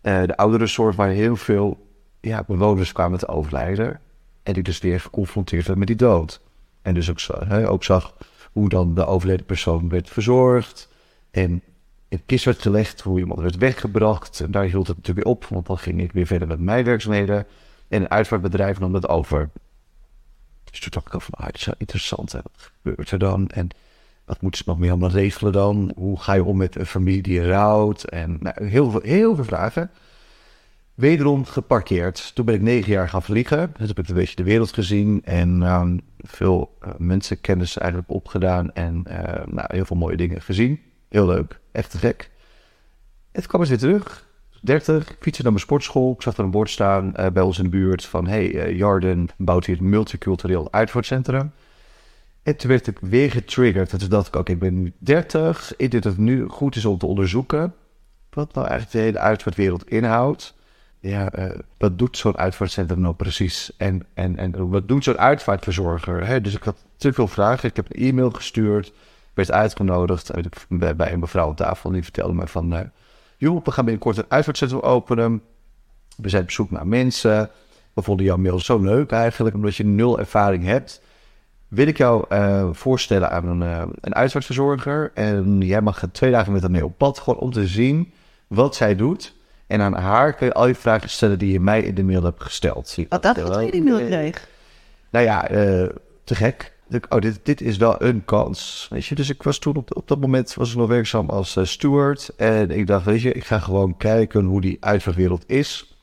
Uh, 0.01 0.23
de 0.23 0.37
ouderenzorg 0.37 0.95
waar 0.95 1.09
heel 1.09 1.35
veel 1.35 1.87
ja, 2.19 2.43
bewoners 2.47 2.91
kwamen 2.91 3.19
te 3.19 3.27
overlijden. 3.27 3.99
En 4.43 4.53
ik 4.53 4.65
dus 4.65 4.79
weer 4.79 4.99
geconfronteerd 4.99 5.65
werd 5.65 5.79
met 5.79 5.87
die 5.87 5.95
dood. 5.95 6.41
En 6.81 6.93
dus 6.93 7.09
ook, 7.09 7.19
hè, 7.47 7.69
ook 7.69 7.83
zag 7.83 8.13
hoe 8.51 8.69
dan 8.69 8.93
de 8.93 9.05
overleden 9.05 9.45
persoon 9.45 9.89
werd 9.89 10.09
verzorgd. 10.09 10.89
En 11.31 11.63
het 12.09 12.21
kist 12.25 12.45
werd 12.45 12.61
gelegd, 12.61 13.01
hoe 13.01 13.19
iemand 13.19 13.39
werd 13.39 13.57
weggebracht. 13.57 14.39
En 14.39 14.51
daar 14.51 14.63
hield 14.63 14.87
het 14.87 14.97
natuurlijk 14.97 15.27
op, 15.27 15.45
want 15.45 15.65
dan 15.65 15.77
ging 15.77 16.01
ik 16.01 16.11
weer 16.11 16.25
verder 16.25 16.47
met 16.47 16.59
mijn 16.59 16.85
werkzaamheden. 16.85 17.45
En 17.87 18.01
een 18.01 18.09
uitvaartbedrijf 18.09 18.79
nam 18.79 18.91
dat 18.91 19.09
over. 19.09 19.49
Dus 20.71 20.79
toen 20.79 20.91
dacht 20.91 21.07
ik 21.07 21.13
al 21.13 21.19
van, 21.19 21.33
ah, 21.33 21.45
het 21.45 21.55
is 21.55 21.65
wel 21.65 21.75
interessant. 21.77 22.31
Hè? 22.31 22.39
Wat 22.43 22.71
gebeurt 22.81 23.11
er 23.11 23.19
dan? 23.19 23.49
En 23.49 23.67
wat 24.25 24.41
moeten 24.41 24.63
ze 24.63 24.69
nog 24.69 24.79
meer 24.79 24.89
allemaal 24.89 25.09
regelen 25.09 25.51
dan? 25.51 25.91
Hoe 25.95 26.19
ga 26.19 26.33
je 26.33 26.43
om 26.43 26.57
met 26.57 26.75
een 26.75 26.85
familie 26.85 27.21
die 27.21 27.47
rouwt? 27.47 28.03
En 28.03 28.37
nou, 28.39 28.65
heel, 28.65 28.91
veel, 28.91 29.01
heel 29.01 29.35
veel 29.35 29.43
vragen. 29.43 29.91
Wederom 30.93 31.45
geparkeerd. 31.45 32.35
Toen 32.35 32.45
ben 32.45 32.55
ik 32.55 32.61
negen 32.61 32.91
jaar 32.91 33.09
gaan 33.09 33.23
vliegen. 33.23 33.73
Dus 33.77 33.87
heb 33.87 33.99
ik 33.99 34.07
een 34.07 34.15
beetje 34.15 34.35
de 34.35 34.43
wereld 34.43 34.73
gezien. 34.73 35.21
En 35.23 35.61
uh, 35.61 35.83
veel 36.17 36.77
uh, 36.85 36.89
mensenkennis 36.97 37.77
eigenlijk 37.77 38.11
opgedaan. 38.11 38.73
En 38.73 39.03
uh, 39.07 39.13
nou, 39.45 39.67
heel 39.67 39.85
veel 39.85 39.97
mooie 39.97 40.17
dingen 40.17 40.41
gezien. 40.41 40.79
Heel 41.11 41.25
leuk. 41.25 41.59
Echt 41.71 41.91
te 41.91 41.97
gek. 41.97 42.29
Toen 43.31 43.45
kwam 43.45 43.61
ik 43.61 43.67
weer 43.67 43.77
terug. 43.77 44.27
30, 44.61 45.15
fietsen 45.19 45.43
naar 45.43 45.53
mijn 45.53 45.65
sportschool. 45.65 46.13
Ik 46.13 46.21
zag 46.21 46.37
er 46.37 46.43
een 46.43 46.51
bord 46.51 46.69
staan 46.69 47.15
eh, 47.15 47.31
bij 47.31 47.43
ons 47.43 47.57
in 47.57 47.63
de 47.63 47.69
buurt 47.69 48.05
van... 48.05 48.27
hey, 48.27 48.59
eh, 48.59 48.77
Jarden 48.77 49.29
bouwt 49.37 49.65
hier 49.65 49.75
het 49.75 49.85
multicultureel 49.85 50.71
uitvaartcentrum. 50.71 51.51
En 52.43 52.57
toen 52.57 52.69
werd 52.69 52.87
ik 52.87 52.99
weer 52.99 53.31
getriggerd. 53.31 53.91
En 53.91 53.99
toen 53.99 54.09
dacht 54.09 54.27
ik, 54.27 54.35
oké, 54.35 54.51
ik 54.51 54.59
ben 54.59 54.81
nu 54.81 54.93
30. 54.97 55.73
Ik 55.77 55.91
denk 55.91 56.03
dat 56.03 56.11
het 56.11 56.21
nu 56.21 56.47
goed 56.47 56.75
is 56.75 56.85
om 56.85 56.97
te 56.97 57.05
onderzoeken... 57.05 57.73
wat 58.29 58.53
nou 58.53 58.67
eigenlijk 58.67 58.97
de 58.97 59.03
hele 59.03 59.19
uitvaartwereld 59.19 59.89
inhoudt. 59.89 60.55
Ja, 60.99 61.31
eh, 61.31 61.59
wat 61.77 61.97
doet 61.97 62.17
zo'n 62.17 62.37
uitvaartcentrum 62.37 63.01
nou 63.01 63.15
precies? 63.15 63.71
En, 63.77 64.05
en, 64.13 64.37
en 64.37 64.69
wat 64.69 64.87
doet 64.87 65.03
zo'n 65.03 65.17
uitvaartverzorger? 65.17 66.41
Dus 66.43 66.55
ik 66.55 66.63
had 66.63 66.85
te 66.97 67.13
veel 67.13 67.27
vragen. 67.27 67.69
Ik 67.69 67.75
heb 67.75 67.85
een 67.89 68.01
e-mail 68.01 68.29
gestuurd. 68.29 68.93
Werd 69.33 69.51
uitgenodigd 69.51 70.31
bij, 70.69 70.95
bij 70.95 71.13
een 71.13 71.19
mevrouw 71.19 71.47
aan 71.47 71.55
tafel. 71.55 71.91
Die 71.91 72.03
vertelde 72.03 72.33
me 72.33 72.47
van... 72.47 72.73
Uh, 72.73 72.79
joh, 73.37 73.63
we 73.63 73.71
gaan 73.71 73.85
binnenkort 73.85 74.17
een 74.17 74.25
uitvaartcentrum 74.27 74.79
openen. 74.79 75.41
We 76.17 76.29
zijn 76.29 76.43
op 76.43 76.51
zoek 76.51 76.71
naar 76.71 76.87
mensen. 76.87 77.49
We 77.93 78.01
vonden 78.01 78.25
jouw 78.25 78.37
mail 78.37 78.59
zo 78.59 78.79
leuk 78.79 79.11
eigenlijk, 79.11 79.55
omdat 79.55 79.75
je 79.75 79.85
nul 79.85 80.19
ervaring 80.19 80.63
hebt. 80.63 81.01
Wil 81.67 81.87
ik 81.87 81.97
jou 81.97 82.25
uh, 82.29 82.69
voorstellen 82.71 83.31
aan 83.31 83.47
een, 83.47 83.61
uh, 83.61 83.83
een 84.01 84.15
uitvaartverzorger. 84.15 85.11
En 85.13 85.61
jij 85.61 85.81
mag 85.81 86.03
twee 86.11 86.31
dagen 86.31 86.51
met 86.51 86.61
haar 86.61 86.71
mee 86.71 86.85
op 86.85 86.97
pad, 86.97 87.19
gewoon 87.19 87.39
om 87.39 87.51
te 87.51 87.67
zien 87.67 88.11
wat 88.47 88.75
zij 88.75 88.95
doet. 88.95 89.35
En 89.67 89.81
aan 89.81 89.93
haar 89.93 90.33
kun 90.33 90.47
je 90.47 90.53
al 90.53 90.67
je 90.67 90.75
vragen 90.75 91.09
stellen 91.09 91.39
die 91.39 91.51
je 91.51 91.59
mij 91.59 91.81
in 91.81 91.95
de 91.95 92.03
mail 92.03 92.23
hebt 92.23 92.43
gesteld. 92.43 92.97
Wat 93.09 93.23
dacht 93.23 93.35
je 93.35 93.43
dat 93.43 93.65
je 93.65 93.71
die 93.71 93.83
mail 93.83 94.05
kreeg? 94.05 94.47
Nou 95.09 95.25
ja, 95.25 95.47
te 96.23 96.35
gek 96.35 96.73
oh, 97.09 97.19
dit, 97.19 97.39
dit 97.43 97.61
is 97.61 97.77
wel 97.77 98.01
een 98.01 98.25
kans. 98.25 98.87
Weet 98.89 99.05
je, 99.05 99.15
dus 99.15 99.29
ik 99.29 99.43
was 99.43 99.59
toen 99.59 99.75
op, 99.75 99.95
op 99.95 100.07
dat 100.07 100.19
moment 100.19 100.53
was 100.53 100.71
ik 100.71 100.77
nog 100.77 100.87
werkzaam 100.87 101.29
als 101.29 101.55
uh, 101.55 101.63
steward. 101.65 102.35
En 102.35 102.71
ik 102.71 102.87
dacht, 102.87 103.05
weet 103.05 103.21
je, 103.21 103.31
ik 103.31 103.45
ga 103.45 103.59
gewoon 103.59 103.97
kijken 103.97 104.45
hoe 104.45 104.61
die 104.61 104.77
uitvaartwereld 104.79 105.43
is. 105.47 105.95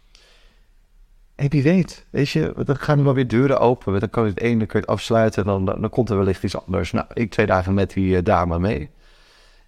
En 1.35 1.51
wie 1.51 1.63
weet, 1.63 2.07
weet 2.11 2.29
je, 2.29 2.55
dan 2.65 2.77
gaan 2.77 2.99
er 2.99 3.05
wel 3.05 3.15
weer 3.15 3.29
deuren 3.29 3.61
open. 3.61 4.01
Dan 4.01 4.11
kan 4.11 4.25
je 4.25 4.31
het 4.31 4.41
ene 4.41 4.67
kun 4.67 4.81
je 4.81 4.87
het 4.87 4.95
afsluiten 4.95 5.43
en 5.43 5.49
dan, 5.49 5.65
dan, 5.65 5.91
komt 5.91 6.11
er 6.11 6.17
wellicht 6.17 6.43
iets 6.43 6.67
anders. 6.67 6.93
Nou, 6.93 7.07
ik 7.13 7.31
twee 7.31 7.47
dagen 7.47 7.75
met 7.75 7.93
die 7.93 8.17
uh, 8.17 8.23
dame 8.23 8.59
mee. 8.59 8.91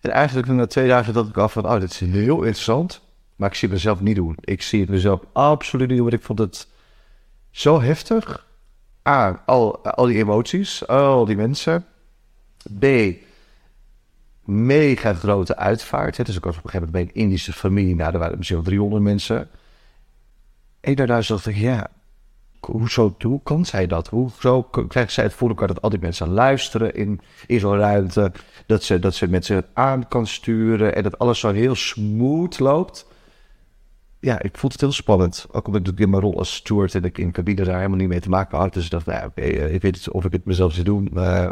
En 0.00 0.10
eigenlijk 0.10 0.48
na 0.48 0.66
twee 0.66 0.88
dagen 0.88 1.12
dat 1.12 1.28
ik 1.28 1.36
af 1.36 1.52
van, 1.52 1.64
oh, 1.64 1.80
dit 1.80 1.90
is 1.90 2.00
heel 2.00 2.36
interessant. 2.36 3.00
Maar 3.36 3.48
ik 3.48 3.54
zie 3.54 3.68
het 3.68 3.76
mezelf 3.76 4.00
niet 4.00 4.16
doen. 4.16 4.36
Ik 4.40 4.62
zie 4.62 4.80
het 4.80 4.88
mezelf 4.88 5.20
absoluut 5.32 5.88
niet 5.88 5.96
doen, 5.96 6.08
want 6.08 6.20
ik 6.20 6.26
vond 6.26 6.38
het 6.38 6.68
zo 7.50 7.80
heftig 7.80 8.46
A, 9.10 9.42
al, 9.46 9.84
al 9.84 10.06
die 10.06 10.16
emoties, 10.16 10.86
al 10.86 11.24
die 11.24 11.36
mensen. 11.36 11.86
B, 12.78 12.84
mega 14.44 15.14
grote 15.14 15.56
uitvaart. 15.56 16.26
Dus 16.26 16.36
ik 16.36 16.44
was 16.44 16.56
op 16.56 16.64
een 16.64 16.70
gegeven 16.70 16.92
moment 16.92 17.12
bij 17.12 17.22
een 17.22 17.22
Indische 17.22 17.52
familie. 17.52 17.94
Nou, 17.94 18.12
er 18.12 18.18
waren 18.18 18.38
misschien 18.38 18.62
300 18.62 19.02
mensen. 19.02 19.48
En 20.80 20.94
daarna 20.94 21.20
dacht 21.20 21.46
ik, 21.46 21.56
ja, 21.56 21.90
hoezo 22.60 23.14
hoe 23.18 23.40
kan 23.42 23.64
zij 23.64 23.86
dat? 23.86 24.08
Hoezo 24.08 24.62
krijgt 24.62 25.12
zij 25.12 25.24
het 25.24 25.36
elkaar 25.38 25.68
dat 25.68 25.82
al 25.82 25.90
die 25.90 26.00
mensen 26.00 26.28
luisteren 26.28 26.94
in, 26.94 27.20
in 27.46 27.60
zo'n 27.60 27.76
ruimte? 27.76 28.32
Dat 28.66 28.82
ze, 28.82 28.98
dat 28.98 29.14
ze 29.14 29.28
mensen 29.28 29.66
aan 29.72 30.08
kan 30.08 30.26
sturen 30.26 30.94
en 30.94 31.02
dat 31.02 31.18
alles 31.18 31.38
zo 31.38 31.52
heel 31.52 31.74
smooth 31.74 32.58
loopt 32.58 33.06
ja, 34.20 34.42
ik 34.42 34.58
vond 34.58 34.72
het 34.72 34.80
heel 34.80 34.92
spannend. 34.92 35.46
Ook 35.50 35.66
omdat 35.66 35.88
ik 35.88 35.98
in 35.98 36.10
mijn 36.10 36.22
rol 36.22 36.38
als 36.38 36.54
steward 36.54 36.94
en 36.94 37.04
ik 37.04 37.18
in 37.18 37.32
cabine 37.32 37.64
daar 37.64 37.76
helemaal 37.76 37.96
niet 37.96 38.08
mee 38.08 38.20
te 38.20 38.28
maken 38.28 38.58
had. 38.58 38.74
Dus 38.74 38.84
ik 38.84 38.90
dacht, 38.90 39.06
nou, 39.06 39.26
oké, 39.26 39.40
eh, 39.40 39.74
ik 39.74 39.82
weet 39.82 39.92
niet 39.92 40.10
of 40.10 40.24
ik 40.24 40.32
het 40.32 40.44
mezelf 40.44 40.72
zou 40.72 40.84
doen. 40.84 41.10
Uh, 41.14 41.50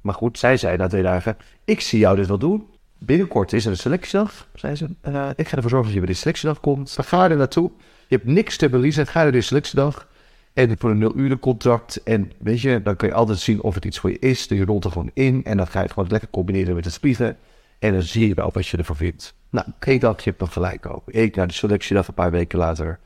maar 0.00 0.14
goed, 0.14 0.38
zij 0.38 0.56
zei 0.56 0.76
na 0.76 0.86
twee 0.86 1.02
dagen, 1.02 1.36
ik 1.64 1.80
zie 1.80 1.98
jou 1.98 2.16
dit 2.16 2.26
wel 2.26 2.38
doen. 2.38 2.66
Binnenkort 2.98 3.52
is 3.52 3.64
er 3.64 3.70
een 3.70 3.76
selectiedag, 3.76 4.48
zei 4.54 4.74
ze. 4.74 4.88
Uh, 5.08 5.28
ik 5.36 5.48
ga 5.48 5.56
ervoor 5.56 5.70
zorgen 5.70 5.86
dat 5.86 5.92
je 5.92 5.98
bij 5.98 6.08
de 6.08 6.14
selectiedag 6.14 6.60
komt. 6.60 6.96
Dan 6.96 7.04
ga 7.04 7.30
er 7.30 7.36
naartoe. 7.36 7.70
Je 8.08 8.16
hebt 8.16 8.28
niks 8.28 8.56
te 8.56 8.68
verliezen. 8.68 9.06
Ga 9.06 9.22
naar 9.22 9.32
de 9.32 9.40
selectiedag. 9.40 10.08
En 10.52 10.78
voor 10.78 10.90
een 10.90 10.98
nul 10.98 11.16
uur 11.16 11.38
contract. 11.38 12.02
En 12.02 12.32
weet 12.38 12.60
je, 12.60 12.82
dan 12.82 12.96
kun 12.96 13.08
je 13.08 13.14
altijd 13.14 13.38
zien 13.38 13.62
of 13.62 13.74
het 13.74 13.84
iets 13.84 13.98
voor 13.98 14.10
je 14.10 14.18
is. 14.18 14.48
Dan 14.48 14.58
je 14.58 14.64
rolt 14.64 14.84
er 14.84 14.90
gewoon 14.90 15.10
in. 15.14 15.44
En 15.44 15.56
dan 15.56 15.66
ga 15.66 15.78
je 15.78 15.84
het 15.84 15.92
gewoon 15.92 16.08
lekker 16.08 16.30
combineren 16.30 16.74
met 16.74 16.84
het 16.84 16.94
spiegel. 16.94 17.32
En 17.78 17.92
dan 17.92 18.02
zie 18.02 18.28
je 18.28 18.34
wel 18.34 18.50
wat 18.52 18.66
je 18.66 18.76
ervan 18.76 18.96
vindt. 18.96 19.34
Nou, 19.50 19.66
ik 19.80 20.00
dacht, 20.00 20.24
je 20.24 20.30
hebt 20.30 20.42
nog 20.42 20.52
gelijk 20.52 20.86
ook. 20.86 21.02
Ik 21.06 21.36
naar 21.36 21.46
de 21.46 21.52
selectie 21.52 21.94
dat 21.94 22.08
een 22.08 22.14
paar 22.14 22.30
weken 22.30 22.58
later. 22.58 22.98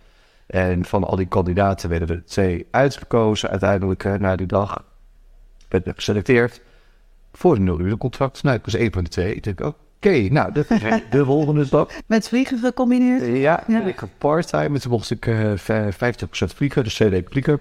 En 0.46 0.84
van 0.84 1.04
al 1.04 1.16
die 1.16 1.26
kandidaten 1.26 1.88
werden 1.88 2.08
er 2.08 2.24
twee 2.24 2.66
uitgekozen 2.70 3.50
uiteindelijk 3.50 4.04
uh, 4.04 4.14
na 4.14 4.36
die 4.36 4.46
dag. 4.46 4.84
Werd 5.68 5.88
geselecteerd 5.94 6.60
voor 7.32 7.56
een 7.56 7.64
nul 7.64 7.80
uur 7.80 7.96
contract. 7.96 8.42
Nou, 8.42 8.56
ik 8.56 8.64
was 8.64 8.74
één 8.74 8.92
van 8.92 9.04
de 9.04 9.10
twee. 9.10 9.34
Ik 9.34 9.42
denk, 9.42 9.60
oké, 9.60 10.18
nou, 10.18 10.52
de, 10.52 10.66
de 11.10 11.24
volgende 11.24 11.64
stap. 11.64 11.92
Met 12.06 12.28
vliegen 12.28 12.58
gecombineerd? 12.58 13.36
Ja, 13.36 13.64
ja. 13.66 13.84
ik 13.84 13.98
had 13.98 14.08
part-time. 14.18 14.78
Toen 14.78 14.90
mocht 14.90 15.10
ik 15.10 15.26
uh, 15.26 15.52
50% 15.52 15.94
vliegen, 16.30 16.84
dus 16.84 16.94
twee 16.94 17.08
weken 17.08 17.30
vliegen. 17.30 17.60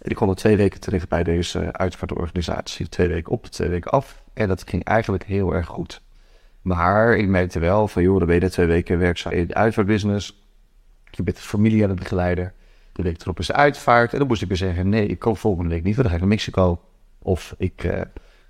En 0.00 0.10
ik 0.10 0.16
kwam 0.16 0.28
er 0.28 0.34
twee 0.34 0.56
weken 0.56 0.80
terug 0.80 1.08
bij 1.08 1.22
deze 1.22 1.72
uitvaartorganisatie. 1.72 2.88
Twee 2.88 3.08
weken 3.08 3.32
op, 3.32 3.46
twee 3.46 3.68
weken 3.68 3.90
af. 3.90 4.22
En 4.34 4.48
dat 4.48 4.64
ging 4.66 4.84
eigenlijk 4.84 5.24
heel 5.24 5.54
erg 5.54 5.66
goed. 5.66 6.02
Maar 6.62 7.16
ik 7.16 7.28
merkte 7.28 7.58
wel 7.58 7.88
van, 7.88 8.02
joh, 8.02 8.18
dan 8.18 8.26
ben 8.26 8.40
je 8.40 8.50
twee 8.50 8.66
weken 8.66 8.98
werkzaam 8.98 9.32
in 9.32 9.46
de 9.46 9.54
uitvaartbusiness. 9.54 10.44
Je 11.10 11.22
bent 11.22 11.36
de 11.36 11.42
familie 11.42 11.82
aan 11.82 11.90
het 11.90 11.98
begeleiden. 11.98 12.52
De 12.92 13.02
week 13.02 13.20
erop 13.20 13.38
is 13.38 13.46
de 13.46 13.52
uitvaart. 13.52 14.12
En 14.12 14.18
dan 14.18 14.26
moest 14.26 14.42
ik 14.42 14.48
weer 14.48 14.56
zeggen, 14.56 14.88
nee, 14.88 15.06
ik 15.06 15.18
kan 15.18 15.36
volgende 15.36 15.70
week 15.70 15.82
niet, 15.82 15.96
want 15.96 16.08
dan 16.08 16.08
ga 16.08 16.14
ik 16.14 16.20
naar 16.20 16.28
Mexico. 16.28 16.80
Of 17.18 17.54
ik 17.58 17.84
uh, 17.84 18.00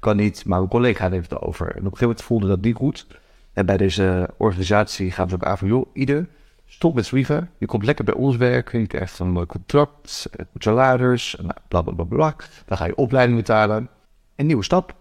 kan 0.01 0.16
niet, 0.16 0.44
maar 0.44 0.59
mijn 0.59 0.70
collega 0.70 1.11
heeft 1.11 1.31
het 1.31 1.40
over. 1.40 1.66
En 1.66 1.70
op 1.70 1.77
een 1.77 1.83
gegeven 1.83 2.07
moment 2.07 2.23
voelde 2.23 2.46
dat 2.46 2.61
niet 2.61 2.77
goed. 2.77 3.07
En 3.53 3.66
bij 3.66 3.77
deze 3.77 4.31
organisatie 4.37 5.11
gaan 5.11 5.29
we 5.29 5.35
ook 5.35 5.44
aan 5.44 5.59
van, 5.59 5.68
joh, 5.68 5.87
ieder, 5.92 6.29
stop 6.66 6.94
met 6.94 7.07
zwieven. 7.07 7.51
Je 7.59 7.66
komt 7.66 7.85
lekker 7.85 8.05
bij 8.05 8.14
ons 8.14 8.37
werken. 8.37 8.81
Je 8.81 8.87
krijgt 8.87 9.18
een 9.18 9.31
mooi 9.31 9.46
contract, 9.46 10.29
salaris, 10.55 11.37
nou, 11.40 11.55
bla, 11.68 11.83
bla, 11.83 11.92
bla, 11.92 12.05
bla. 12.05 12.35
Dan 12.66 12.77
ga 12.77 12.85
je 12.85 12.96
opleiding 12.96 13.38
betalen. 13.38 13.88
Een 14.37 14.46
nieuwe 14.46 14.64
stap. 14.64 14.94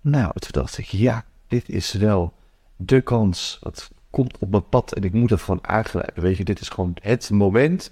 Nou, 0.00 0.32
toen 0.34 0.62
dacht 0.62 0.78
ik, 0.78 0.84
ja, 0.84 1.24
dit 1.48 1.68
is 1.68 1.92
wel 1.92 2.32
de 2.76 3.00
kans. 3.00 3.58
Dat 3.60 3.90
komt 4.10 4.38
op 4.38 4.50
mijn 4.50 4.68
pad 4.68 4.94
en 4.94 5.02
ik 5.02 5.12
moet 5.12 5.30
het 5.30 5.40
gewoon 5.40 5.66
aangrijpen. 5.66 6.22
Weet 6.22 6.36
je, 6.36 6.44
dit 6.44 6.60
is 6.60 6.68
gewoon 6.68 6.96
het 7.00 7.30
moment 7.30 7.90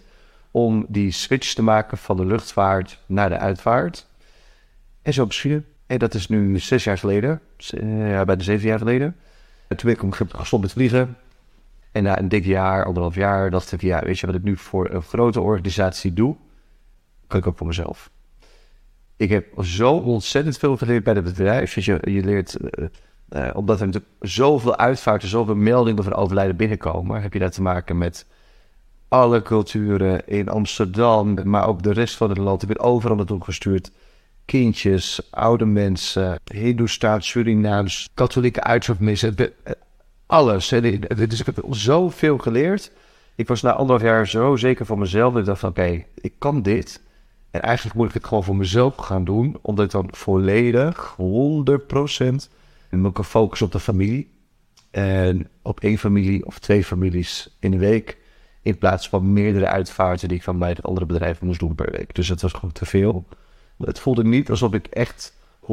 om 0.51 0.87
die 0.89 1.11
switch 1.11 1.55
te 1.55 1.63
maken 1.63 1.99
van 1.99 2.17
de 2.17 2.27
luchtvaart 2.27 3.01
naar 3.07 3.29
de 3.29 3.39
uitvaart. 3.39 4.07
En 5.03 5.13
zo 5.13 5.27
beginnen. 5.27 5.67
En 5.87 5.99
dat 5.99 6.15
is 6.15 6.29
nu 6.29 6.59
zes 6.59 6.85
jaar 6.85 6.99
geleden. 6.99 7.41
Ja, 7.57 8.25
bijna 8.25 8.43
zeven 8.43 8.69
jaar 8.69 8.79
geleden. 8.79 9.17
En 9.69 9.77
toen 9.77 9.95
ben 9.95 10.09
ik 10.09 10.15
gestopt 10.15 10.63
met 10.63 10.73
vliegen. 10.73 11.17
En 11.93 12.03
na 12.03 12.19
een 12.19 12.29
dik 12.29 12.45
jaar, 12.45 12.85
anderhalf 12.85 13.15
jaar, 13.15 13.51
dacht 13.51 13.73
ik, 13.73 13.81
ja, 13.81 14.01
weet 14.01 14.19
je 14.19 14.27
wat 14.27 14.35
ik 14.35 14.43
nu 14.43 14.57
voor 14.57 14.91
een 14.91 15.03
grote 15.03 15.41
organisatie 15.41 16.13
doe? 16.13 16.37
Kan 17.27 17.39
ik 17.39 17.47
ook 17.47 17.57
voor 17.57 17.67
mezelf. 17.67 18.11
Ik 19.17 19.31
heb 19.31 19.65
zo 19.65 19.93
ontzettend 19.93 20.59
veel 20.59 20.77
geleerd 20.77 21.05
bij 21.05 21.15
het 21.15 21.25
bedrijf. 21.25 21.75
je, 21.75 21.99
je 22.03 22.25
leert 22.25 22.57
uh, 22.61 22.87
uh, 23.35 23.51
omdat 23.55 23.81
er 23.81 23.87
natuurlijk 23.87 24.13
zoveel 24.21 24.77
uitvaarten, 24.77 25.29
zoveel 25.29 25.55
meldingen 25.55 26.05
van 26.05 26.15
overlijden 26.15 26.57
binnenkomen, 26.57 27.23
heb 27.23 27.33
je 27.33 27.39
daar 27.39 27.51
te 27.51 27.63
maken 27.63 27.99
met 27.99 28.27
alle 29.09 29.43
culturen 29.43 30.29
in 30.29 30.49
Amsterdam, 30.49 31.49
maar 31.49 31.69
ook 31.69 31.83
de 31.83 31.93
rest 31.93 32.17
van 32.17 32.29
het 32.29 32.39
land. 32.39 32.63
Ik 32.63 32.69
ben 32.69 32.81
overal 32.81 33.17
naartoe 33.17 33.45
gestuurd. 33.45 33.91
Kindjes, 34.45 35.29
oude 35.31 35.65
mensen, 35.65 36.39
Hindoestaans, 36.53 37.29
Surinaams, 37.29 38.09
katholieke 38.15 38.63
uitvaartmissen, 38.63 39.37
eh, 39.37 39.73
alles. 40.27 40.69
Dus 40.69 41.41
ik 41.41 41.47
heb 41.47 41.65
zoveel 41.71 42.39
geleerd. 42.39 42.93
Ik 43.35 43.49
was 43.49 43.63
na 43.63 43.73
anderhalf 43.73 44.03
jaar 44.03 44.29
zo 44.29 44.57
zeker 44.57 44.87
van 44.87 44.99
mezelf 44.99 45.33
dat 45.33 45.41
ik 45.41 45.47
dacht 45.47 45.61
van 45.61 45.69
oké, 45.69 46.05
ik 46.15 46.33
kan 46.39 46.63
dit. 46.63 47.01
En 47.51 47.63
eigenlijk 47.63 47.97
moet 47.97 48.09
ik 48.09 48.15
het 48.15 48.25
gewoon 48.25 48.45
voor 48.45 48.57
mezelf 48.57 48.97
gaan 48.97 49.25
doen, 49.25 49.59
omdat 49.63 49.85
ik 49.85 49.91
dan 49.91 50.09
volledig, 50.11 51.15
100% 51.17 52.49
en 52.95 53.03
dan 53.03 53.13
kan 53.13 53.25
focussen 53.25 53.67
op 53.67 53.73
de 53.73 53.81
familie. 53.81 54.33
En 54.91 55.49
op 55.63 55.81
één 55.81 55.99
familie 55.99 56.47
of 56.47 56.59
twee 56.59 56.85
families 56.85 57.57
in 57.61 57.71
de 57.71 57.79
week. 57.79 58.19
In 58.63 58.79
plaats 58.79 59.09
van 59.09 59.33
meerdere 59.33 59.67
uitvaarten 59.67 60.29
die 60.29 60.37
ik 60.37 60.43
van 60.43 60.59
bij 60.59 60.69
het 60.69 60.83
andere 60.83 61.07
bedrijf 61.07 61.41
moest 61.41 61.61
doen 61.61 61.75
per 61.75 61.91
week. 61.91 62.15
Dus 62.15 62.29
het 62.29 62.43
was 62.43 62.53
gewoon 62.53 62.73
te 62.73 62.87
veel. 62.87 63.27
Het 63.79 63.99
voelde 63.99 64.25
niet 64.25 64.51
alsof 64.51 64.73
ik 64.73 64.87
echt 64.87 65.35
100% 65.61 65.67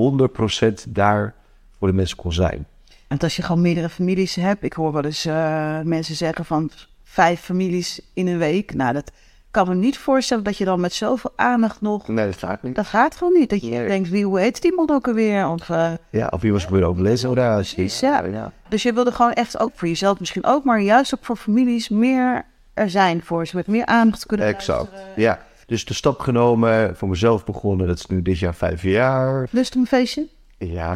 daar 0.89 1.36
voor 1.77 1.88
de 1.88 1.93
mensen 1.93 2.17
kon 2.17 2.34
zijn. 2.34 2.67
En 3.07 3.17
als 3.17 3.36
je 3.36 3.41
gewoon 3.41 3.62
meerdere 3.62 3.89
families 3.89 4.36
hebt, 4.36 4.63
ik 4.63 4.73
hoor 4.73 4.91
wel 4.91 5.05
eens 5.05 5.25
uh, 5.25 5.81
mensen 5.81 6.15
zeggen 6.15 6.45
van 6.45 6.71
vijf 7.03 7.39
families 7.39 8.01
in 8.13 8.27
een 8.27 8.38
week. 8.38 8.73
Nou, 8.73 8.93
dat, 8.93 9.12
kan 9.52 9.68
me 9.68 9.76
niet 9.76 9.98
voorstellen 9.98 10.44
dat 10.44 10.58
je 10.58 10.66
dan 10.66 10.80
met 10.80 10.94
zoveel 10.94 11.32
aandacht 11.36 11.82
nog... 11.82 12.08
Nee, 12.08 12.26
dat 12.26 12.38
gaat 12.38 12.64
niet. 12.64 12.76
Dat 12.76 12.86
gaat 12.86 13.16
gewoon 13.16 13.34
niet. 13.34 13.50
Dat 13.50 13.62
je 13.62 13.70
denkt, 13.70 14.10
wie, 14.10 14.26
hoe 14.26 14.40
heet 14.40 14.62
die 14.62 14.74
man 14.76 14.90
ook 14.90 15.08
alweer? 15.08 15.48
Of, 15.48 15.70
uh, 15.70 15.92
ja, 16.10 16.28
of 16.28 16.42
wie 16.42 16.52
was 16.52 16.68
weer 16.68 16.84
overlezen 16.84 17.30
of 17.30 17.36
daar. 17.36 17.74
Ja. 17.76 18.26
ja. 18.26 18.52
Dus 18.68 18.84
je 18.84 18.94
wilde 18.94 19.12
gewoon 19.12 19.34
echt 19.34 19.60
ook 19.60 19.72
voor 19.76 19.88
jezelf 19.88 20.20
misschien 20.20 20.46
ook, 20.46 20.64
maar 20.64 20.82
juist 20.82 21.16
ook 21.16 21.26
voor 21.26 21.36
families 21.36 21.90
meer 21.90 22.46
er 22.74 22.90
zijn 22.90 23.24
voor 23.24 23.48
ze. 23.48 23.56
Met 23.56 23.68
meer 23.68 23.86
aandacht 23.86 24.26
kunnen 24.26 24.48
Exact, 24.48 24.92
ja. 25.16 25.40
Dus 25.66 25.86
de 25.86 25.94
stap 25.94 26.20
genomen, 26.20 26.96
voor 26.96 27.10
mezelf 27.10 27.46
begonnen, 27.46 27.88
dat 27.88 27.98
is 27.98 28.06
nu 28.06 28.22
dit 28.22 28.40
jaar 28.40 28.56
vijf 28.56 28.82
jaar. 28.84 29.48
Lust 29.52 29.76
een 29.76 29.88
feestje? 29.88 30.28
Ja, 30.58 30.96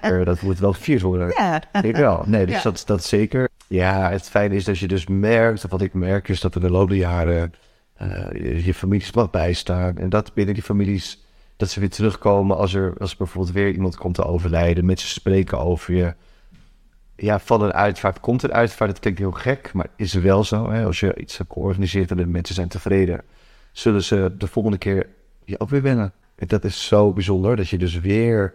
dat 0.24 0.42
moet 0.42 0.58
wel 0.58 0.72
gevierd 0.72 1.02
worden. 1.02 1.32
Ja. 1.36 1.62
Ik 1.82 1.96
wel. 1.96 2.22
Nee, 2.26 2.46
dus 2.46 2.54
Ja. 2.54 2.62
dat, 2.62 2.82
dat 2.86 3.04
zeker. 3.04 3.48
Ja, 3.66 4.10
het 4.10 4.28
fijne 4.28 4.54
is 4.54 4.64
dat 4.64 4.78
je 4.78 4.88
dus 4.88 5.06
merkt, 5.06 5.64
of 5.64 5.70
wat 5.70 5.80
ik 5.80 5.94
merk, 5.94 6.28
is 6.28 6.40
dat 6.40 6.54
in 6.54 6.60
de 6.60 6.70
loop 6.70 6.88
der 6.88 6.98
jaren 6.98 7.52
eh, 7.94 8.64
je, 8.64 8.74
families 8.74 9.10
wat 9.10 9.30
bijstaan. 9.30 9.96
En 9.96 10.08
dat 10.08 10.34
binnen 10.34 10.54
die 10.54 10.62
families, 10.62 11.24
dat 11.56 11.70
ze 11.70 11.80
weer 11.80 11.90
terugkomen 11.90 12.56
als 12.56 12.74
er, 12.74 12.94
als 12.98 13.10
er 13.10 13.16
bijvoorbeeld 13.16 13.54
weer 13.54 13.72
iemand 13.72 13.96
komt 13.96 14.14
te 14.14 14.24
overlijden. 14.24 14.84
Met 14.84 15.00
ze 15.00 15.08
spreken 15.08 15.58
over 15.58 15.94
je. 15.94 16.14
Ja, 17.16 17.40
van 17.40 17.62
een 17.62 17.72
uitvaart 17.72 18.20
komt 18.20 18.42
een 18.42 18.52
uitvaart. 18.52 18.90
Dat 18.90 19.00
klinkt 19.00 19.18
heel 19.18 19.32
gek, 19.32 19.72
maar 19.72 19.86
is 19.96 20.12
wel 20.12 20.44
zo. 20.44 20.70
Hè? 20.70 20.84
Als 20.84 21.00
je 21.00 21.16
iets 21.16 21.38
hebt 21.38 21.52
georganiseerd 21.52 22.10
en 22.10 22.16
de 22.16 22.26
mensen 22.26 22.54
zijn 22.54 22.68
tevreden, 22.68 23.22
zullen 23.72 24.02
ze 24.02 24.34
de 24.38 24.46
volgende 24.46 24.78
keer 24.78 25.08
je 25.44 25.60
ook 25.60 25.68
weer 25.68 25.82
wennen. 25.82 26.12
En 26.34 26.46
dat 26.46 26.64
is 26.64 26.86
zo 26.86 27.12
bijzonder, 27.12 27.56
dat 27.56 27.68
je 27.68 27.78
dus 27.78 28.00
weer 28.00 28.54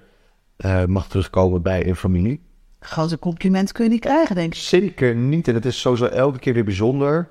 eh, 0.58 0.86
mag 0.86 1.08
terugkomen 1.08 1.62
bij 1.62 1.88
een 1.88 1.96
familie. 1.96 2.42
Grote 2.80 3.20
compliment 3.20 3.72
kun 3.72 3.84
je 3.84 3.90
niet 3.90 4.00
krijgen, 4.00 4.36
denk 4.36 4.54
ik. 4.54 4.60
Zeker 4.60 5.16
niet. 5.16 5.48
En 5.48 5.54
het 5.54 5.66
is 5.66 5.80
sowieso 5.80 6.06
elke 6.06 6.40
keer 6.40 6.54
weer 6.54 6.64
bijzonder 6.64 7.30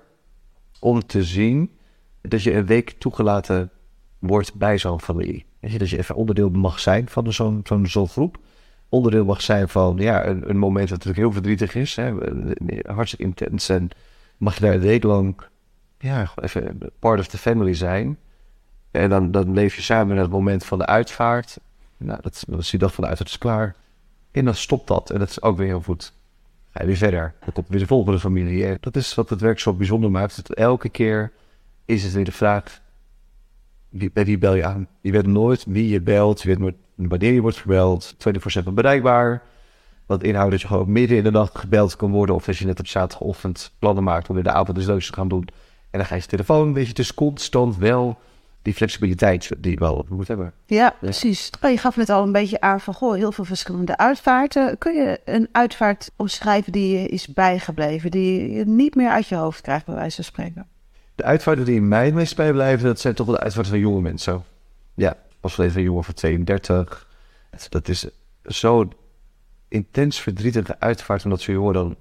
om 0.81 1.07
te 1.07 1.25
zien 1.25 1.71
dat 2.21 2.43
je 2.43 2.55
een 2.55 2.67
week 2.67 2.91
toegelaten 2.91 3.71
wordt 4.19 4.55
bij 4.55 4.79
zo'n 4.79 5.01
familie. 5.01 5.47
Dat 5.61 5.91
je 5.91 5.99
even 5.99 6.15
onderdeel 6.15 6.51
mag 6.51 6.81
zijn 6.81 7.09
van 7.09 7.33
zo'n 7.87 8.09
groep. 8.09 8.39
Onderdeel 8.89 9.25
mag 9.25 9.43
zijn 9.43 9.69
van 9.69 9.97
ja, 9.97 10.27
een, 10.27 10.51
een 10.51 10.59
moment 10.59 10.89
dat 10.89 10.99
natuurlijk 10.99 11.25
heel 11.25 11.33
verdrietig 11.33 11.75
is. 11.75 11.97
Hè, 11.97 12.15
hartstikke 12.87 13.25
intens. 13.25 13.69
En 13.69 13.89
mag 14.37 14.55
je 14.55 14.61
daar 14.61 14.75
een 14.75 14.81
week 14.81 15.03
lang 15.03 15.41
ja, 15.99 16.31
even 16.35 16.79
part 16.99 17.21
of 17.21 17.27
the 17.27 17.39
family 17.39 17.75
zijn. 17.75 18.19
En 18.91 19.11
dan, 19.11 19.31
dan 19.31 19.53
leef 19.53 19.75
je 19.75 19.83
samen 19.83 20.15
naar 20.15 20.25
het 20.25 20.33
moment 20.33 20.65
van 20.65 20.79
de 20.79 20.87
uitvaart. 20.87 21.59
Nou, 21.97 22.21
dat, 22.23 22.45
dat 22.49 22.61
is 22.61 22.71
die 22.71 22.79
dag 22.79 22.95
van 22.95 23.05
de 23.05 23.09
uitvaart 23.09 23.31
is 23.31 23.39
klaar. 23.39 23.77
En 24.31 24.45
dan 24.45 24.55
stopt 24.55 24.87
dat. 24.87 25.11
En 25.11 25.19
dat 25.19 25.29
is 25.29 25.43
ook 25.43 25.57
weer 25.57 25.67
heel 25.67 25.83
goed. 25.83 26.13
Ga 26.71 26.81
je 26.81 26.87
weer 26.87 26.97
verder. 26.97 27.35
Dan 27.41 27.53
komt 27.53 27.69
weer 27.69 27.79
de 27.79 27.87
volgende 27.87 28.19
familie. 28.19 28.77
Dat 28.81 28.97
is 28.97 29.15
wat 29.15 29.31
het 29.31 29.41
werk 29.41 29.59
zo 29.59 29.73
bijzonder 29.73 30.11
maakt. 30.11 30.37
Dat 30.37 30.57
elke 30.57 30.89
keer 30.89 31.33
is 31.89 32.05
het 32.05 32.13
weer 32.13 32.25
de 32.25 32.33
vraag... 32.33 32.81
Wie, 33.89 34.11
bij 34.13 34.25
wie 34.25 34.39
bel 34.39 34.55
je 34.55 34.65
aan? 34.65 34.89
Je 35.01 35.13
weet 35.13 35.27
nooit 35.27 35.65
wie 35.69 35.89
je 35.89 36.01
belt. 36.01 36.43
Je 36.43 36.49
weet 36.49 36.59
nooit 36.59 36.75
wanneer 36.95 37.33
je 37.33 37.41
wordt 37.41 37.57
gebeld. 37.57 38.15
24-7 38.59 38.63
bereikbaar. 38.73 39.43
Wat 40.07 40.23
inhoudt 40.23 40.51
dat 40.51 40.61
je 40.61 40.67
gewoon 40.67 40.93
midden 40.93 41.17
in 41.17 41.25
de 41.25 41.31
nacht 41.31 41.59
gebeld 41.59 41.97
kan 41.97 42.11
worden. 42.11 42.35
Of 42.35 42.45
dat 42.45 42.57
je 42.57 42.67
net 42.67 42.79
op 42.79 42.87
zaterdagochtend 42.87 43.73
plannen 43.79 44.05
maakt 44.05 44.31
om 44.31 44.37
in 44.37 44.43
de 44.43 44.53
avond 44.53 44.77
dus 44.77 44.87
leuks 44.87 45.07
te 45.07 45.13
gaan 45.13 45.29
doen. 45.29 45.49
En 45.91 45.99
dan 45.99 46.05
ga 46.05 46.15
je 46.15 46.21
je 46.21 46.27
telefoon. 46.27 46.73
Weet 46.73 46.87
je, 46.87 46.95
is 46.95 47.15
constant 47.15 47.77
wel 47.77 48.19
die 48.63 48.75
flexibiliteit 48.75 49.51
die 49.59 49.73
je 49.73 49.79
wel 49.79 50.07
moet 50.09 50.29
hebben. 50.29 50.53
Ja, 50.67 50.95
precies. 51.01 51.51
Oh, 51.63 51.71
je 51.71 51.79
gaf 51.79 51.97
net 51.97 52.11
al 52.11 52.23
een 52.23 52.33
beetje 52.33 52.61
aan 52.61 52.81
van, 52.81 52.95
goh, 52.95 53.15
heel 53.15 53.33
veel 53.33 53.45
verschillende 53.45 53.97
uitvaarten. 53.97 54.79
Kun 54.79 54.95
je 54.95 55.21
een 55.25 55.49
uitvaart 55.53 56.11
omschrijven 56.17 56.73
die 56.73 56.99
je 56.99 57.09
is 57.09 57.27
bijgebleven, 57.27 58.11
die 58.11 58.51
je 58.51 58.65
niet 58.65 58.95
meer 58.95 59.11
uit 59.11 59.27
je 59.27 59.35
hoofd 59.35 59.61
krijgt, 59.61 59.87
bij 59.87 59.95
wijze 59.95 60.15
van 60.15 60.25
spreken? 60.25 60.67
De 61.19 61.25
uitvaarten 61.25 61.65
die 61.65 61.75
in 61.75 61.89
mij 61.89 62.05
het 62.05 62.15
meest 62.15 62.37
bijblijven, 62.37 62.87
dat 62.87 63.01
zijn 63.01 63.15
toch 63.15 63.27
wel 63.27 63.35
de 63.35 63.41
uitvaarten 63.41 63.73
van 63.73 63.81
jonge 63.81 64.01
mensen. 64.01 64.45
Ja, 64.95 65.17
pas 65.41 65.55
geleden 65.55 65.73
van 65.75 65.83
een 65.83 65.89
jongen 65.89 66.05
van 66.05 66.15
32. 66.15 67.09
Dat 67.69 67.89
is 67.89 68.09
zo'n 68.43 68.93
intens 69.69 70.21
verdrietige 70.21 70.81
uitvaart, 70.81 71.25
omdat 71.25 71.41
zo'n 71.41 71.55
jongen 71.55 71.73
dan 71.73 71.97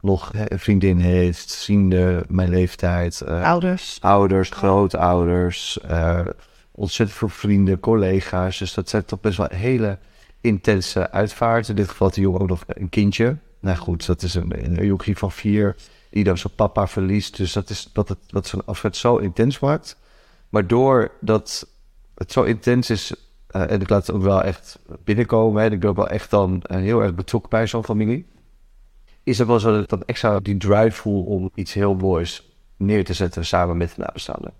nog 0.00 0.30
een 0.34 0.58
vriendin 0.58 0.98
heeft, 0.98 1.56
vrienden, 1.56 2.24
mijn 2.28 2.48
leeftijd, 2.48 3.20
eh, 3.20 3.42
Ouders. 3.42 3.98
ouders, 4.00 4.50
grootouders, 4.50 5.80
eh, 5.80 6.26
ontzettend 6.72 7.18
veel 7.18 7.28
vrienden, 7.28 7.80
collega's. 7.80 8.58
Dus 8.58 8.74
dat 8.74 8.88
zijn 8.88 9.04
toch 9.04 9.20
best 9.20 9.36
wel 9.36 9.48
hele 9.50 9.98
intense 10.40 11.10
uitvaarten. 11.10 11.70
In 11.70 11.76
dit 11.76 11.88
geval 11.88 12.06
had 12.06 12.16
die 12.16 12.24
jongen 12.24 12.40
ook 12.40 12.48
nog 12.48 12.64
een 12.66 12.88
kindje. 12.88 13.36
Nou 13.60 13.76
goed, 13.76 14.06
dat 14.06 14.22
is 14.22 14.34
een, 14.34 14.80
een 14.80 15.16
van 15.16 15.32
vier 15.32 15.76
dan 16.10 16.38
zijn 16.38 16.54
papa 16.54 16.86
verliest. 16.86 17.36
Dus 17.36 17.52
dat 17.52 17.70
is 17.70 17.90
dat 17.92 18.08
het 18.08 18.18
dat 18.26 18.46
zo'n 18.46 18.64
afscheid 18.64 18.96
zo 18.96 19.16
intens 19.16 19.58
maakt. 19.58 19.96
Maar 20.48 20.66
doordat 20.66 21.68
het 22.14 22.32
zo 22.32 22.42
intens 22.42 22.90
is, 22.90 23.14
eh, 23.46 23.70
en 23.70 23.80
ik 23.80 23.88
laat 23.88 24.06
het 24.06 24.16
ook 24.16 24.22
wel 24.22 24.42
echt 24.42 24.78
binnenkomen, 25.04 25.62
en 25.62 25.72
ik 25.72 25.80
ben 25.80 25.90
ook 25.90 25.96
wel 25.96 26.08
echt 26.08 26.30
dan 26.30 26.62
eh, 26.62 26.76
heel 26.78 27.02
erg 27.02 27.14
betrokken 27.14 27.50
bij 27.50 27.66
zo'n 27.66 27.84
familie, 27.84 28.26
is 29.22 29.38
het 29.38 29.46
wel 29.46 29.60
zo 29.60 29.72
dat 29.72 29.88
dan 29.88 30.02
extra 30.06 30.40
die 30.40 30.56
drive 30.56 30.96
voel 30.96 31.24
om 31.24 31.50
iets 31.54 31.72
heel 31.72 31.94
moois 31.94 32.56
neer 32.76 33.04
te 33.04 33.12
zetten 33.12 33.44
samen 33.44 33.76
met 33.76 33.88
de 33.88 34.02
nabestaanden. 34.02 34.52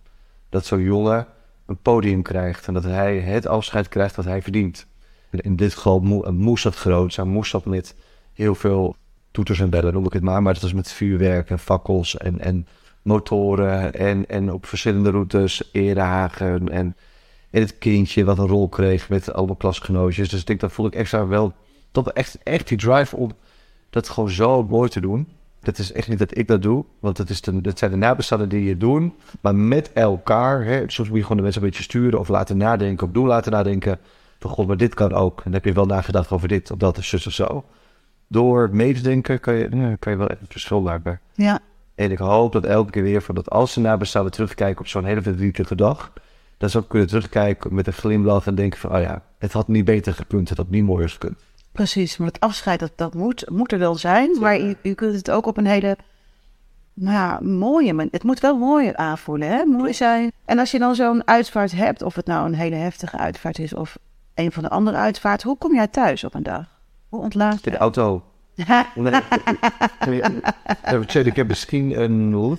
Dat 0.48 0.66
zo'n 0.66 0.82
jongen 0.82 1.26
een 1.66 1.82
podium 1.82 2.22
krijgt 2.22 2.66
en 2.66 2.74
dat 2.74 2.84
hij 2.84 3.18
het 3.18 3.46
afscheid 3.46 3.88
krijgt 3.88 4.16
wat 4.16 4.24
hij 4.24 4.42
verdient. 4.42 4.86
In 5.30 5.56
dit 5.56 5.74
geval 5.74 6.00
mo- 6.00 6.30
moest 6.30 6.64
dat 6.64 6.76
groot 6.76 7.12
zijn, 7.12 7.28
moest 7.28 7.52
dat 7.52 7.64
met 7.64 7.94
heel 8.32 8.54
veel 8.54 8.96
toeters 9.38 9.60
en 9.60 9.70
bellen, 9.70 9.92
noem 9.92 10.04
ik 10.04 10.12
het 10.12 10.22
maar. 10.22 10.42
Maar 10.42 10.52
dat 10.52 10.62
was 10.62 10.72
met 10.72 10.92
vuurwerk 10.92 11.50
en 11.50 11.58
fakkels 11.58 12.16
en, 12.16 12.40
en 12.40 12.66
motoren 13.02 13.94
en, 13.94 14.28
en 14.28 14.52
op 14.52 14.66
verschillende 14.66 15.10
routes, 15.10 15.68
erehagen 15.72 16.68
en, 16.68 16.96
en 17.50 17.60
het 17.60 17.78
kindje 17.78 18.24
wat 18.24 18.38
een 18.38 18.46
rol 18.46 18.68
kreeg 18.68 19.08
met 19.08 19.32
allemaal 19.32 19.56
klasgenootjes. 19.56 20.28
Dus 20.28 20.40
ik 20.40 20.46
denk, 20.46 20.60
dat 20.60 20.72
voel 20.72 20.86
ik 20.86 20.94
extra 20.94 21.26
wel, 21.26 21.52
toch 21.90 22.10
echt, 22.10 22.38
echt 22.42 22.68
die 22.68 22.78
drive 22.78 23.16
om 23.16 23.30
dat 23.90 24.08
gewoon 24.08 24.30
zo 24.30 24.62
mooi 24.62 24.88
te 24.88 25.00
doen. 25.00 25.28
Dat 25.60 25.78
is 25.78 25.92
echt 25.92 26.08
niet 26.08 26.18
dat 26.18 26.38
ik 26.38 26.46
dat 26.46 26.62
doe, 26.62 26.84
want 27.00 27.18
het 27.18 27.30
is 27.30 27.40
de, 27.40 27.60
dat 27.60 27.78
zijn 27.78 27.90
de 27.90 27.96
nabestaanden 27.96 28.48
die 28.48 28.68
het 28.68 28.80
doen. 28.80 29.14
Maar 29.40 29.54
met 29.54 29.92
elkaar, 29.92 30.64
hè, 30.64 30.82
soms 30.86 31.08
moet 31.08 31.16
je 31.16 31.22
gewoon 31.22 31.36
de 31.36 31.42
mensen 31.42 31.62
een 31.62 31.68
beetje 31.68 31.82
sturen 31.82 32.18
of 32.18 32.28
laten 32.28 32.56
nadenken, 32.56 33.06
of 33.06 33.12
doen 33.12 33.26
laten 33.26 33.52
nadenken. 33.52 33.98
Van 34.38 34.50
god, 34.50 34.66
maar 34.66 34.76
dit 34.76 34.94
kan 34.94 35.12
ook. 35.12 35.36
En 35.36 35.42
dan 35.44 35.52
heb 35.52 35.64
je 35.64 35.72
wel 35.72 35.86
nagedacht 35.86 36.30
over 36.30 36.48
dit, 36.48 36.70
of 36.70 36.78
dat, 36.78 36.98
of 36.98 37.04
zus 37.04 37.26
of 37.26 37.32
zo. 37.32 37.64
Door 38.28 38.68
mee 38.72 38.94
te 38.94 39.02
denken 39.02 39.40
kan 39.40 39.54
je, 39.54 39.96
kan 39.98 40.12
je 40.12 40.18
wel 40.18 40.28
echt 40.28 40.40
een 40.40 40.46
verschil 40.48 40.80
maken. 40.80 41.20
Ja, 41.34 41.58
En 41.94 42.10
ik 42.10 42.18
hoop 42.18 42.52
dat 42.52 42.64
elke 42.64 42.90
keer 42.90 43.02
weer, 43.02 43.22
van 43.22 43.34
dat 43.34 43.50
als 43.50 43.74
de 43.74 43.80
nabestaanden 43.80 44.32
terugkijken 44.32 44.80
op 44.80 44.86
zo'n 44.86 45.04
hele 45.04 45.22
verdrietige 45.22 45.74
dag, 45.74 46.12
dat 46.58 46.70
ze 46.70 46.78
ook 46.78 46.88
kunnen 46.88 47.08
terugkijken 47.08 47.74
met 47.74 47.86
een 47.86 47.92
glimlach 47.92 48.46
en 48.46 48.54
denken 48.54 48.78
van, 48.78 48.94
oh 48.94 49.00
ja, 49.00 49.22
het 49.38 49.52
had 49.52 49.68
niet 49.68 49.84
beter 49.84 50.14
gekund, 50.14 50.48
het 50.48 50.58
had 50.58 50.70
niet 50.70 50.84
mooier 50.84 51.08
gekund. 51.08 51.36
precies. 51.72 52.16
Maar 52.16 52.26
het 52.26 52.40
afscheid, 52.40 52.80
dat, 52.80 52.92
dat 52.96 53.14
moet, 53.14 53.50
moet 53.50 53.72
er 53.72 53.78
wel 53.78 53.94
zijn. 53.94 54.38
Maar 54.40 54.58
je, 54.60 54.76
je 54.82 54.94
kunt 54.94 55.14
het 55.14 55.30
ook 55.30 55.46
op 55.46 55.56
een 55.56 55.66
hele 55.66 55.96
nou 56.94 57.14
ja, 57.14 57.38
mooie 57.42 57.92
manier. 57.92 58.12
Het 58.12 58.22
moet 58.22 58.40
wel 58.40 58.56
mooi 58.56 58.92
aanvoelen, 58.94 59.48
hè? 59.48 59.64
Mooi 59.64 59.94
zijn. 59.94 60.32
En 60.44 60.58
als 60.58 60.70
je 60.70 60.78
dan 60.78 60.94
zo'n 60.94 61.26
uitvaart 61.26 61.72
hebt, 61.72 62.02
of 62.02 62.14
het 62.14 62.26
nou 62.26 62.46
een 62.46 62.54
hele 62.54 62.76
heftige 62.76 63.16
uitvaart 63.18 63.58
is 63.58 63.74
of 63.74 63.98
een 64.34 64.52
van 64.52 64.62
de 64.62 64.68
andere 64.68 64.96
uitvaarten, 64.96 65.48
hoe 65.48 65.58
kom 65.58 65.74
jij 65.74 65.86
thuis 65.86 66.24
op 66.24 66.34
een 66.34 66.42
dag? 66.42 66.77
Hoe 67.08 67.20
ontlaat 67.20 67.54
In 67.54 67.60
de 67.62 67.70
je? 67.70 67.76
auto. 67.76 68.22
Nee. 68.94 70.22
ik 71.24 71.36
heb 71.36 71.48
misschien 71.48 72.00
een... 72.00 72.58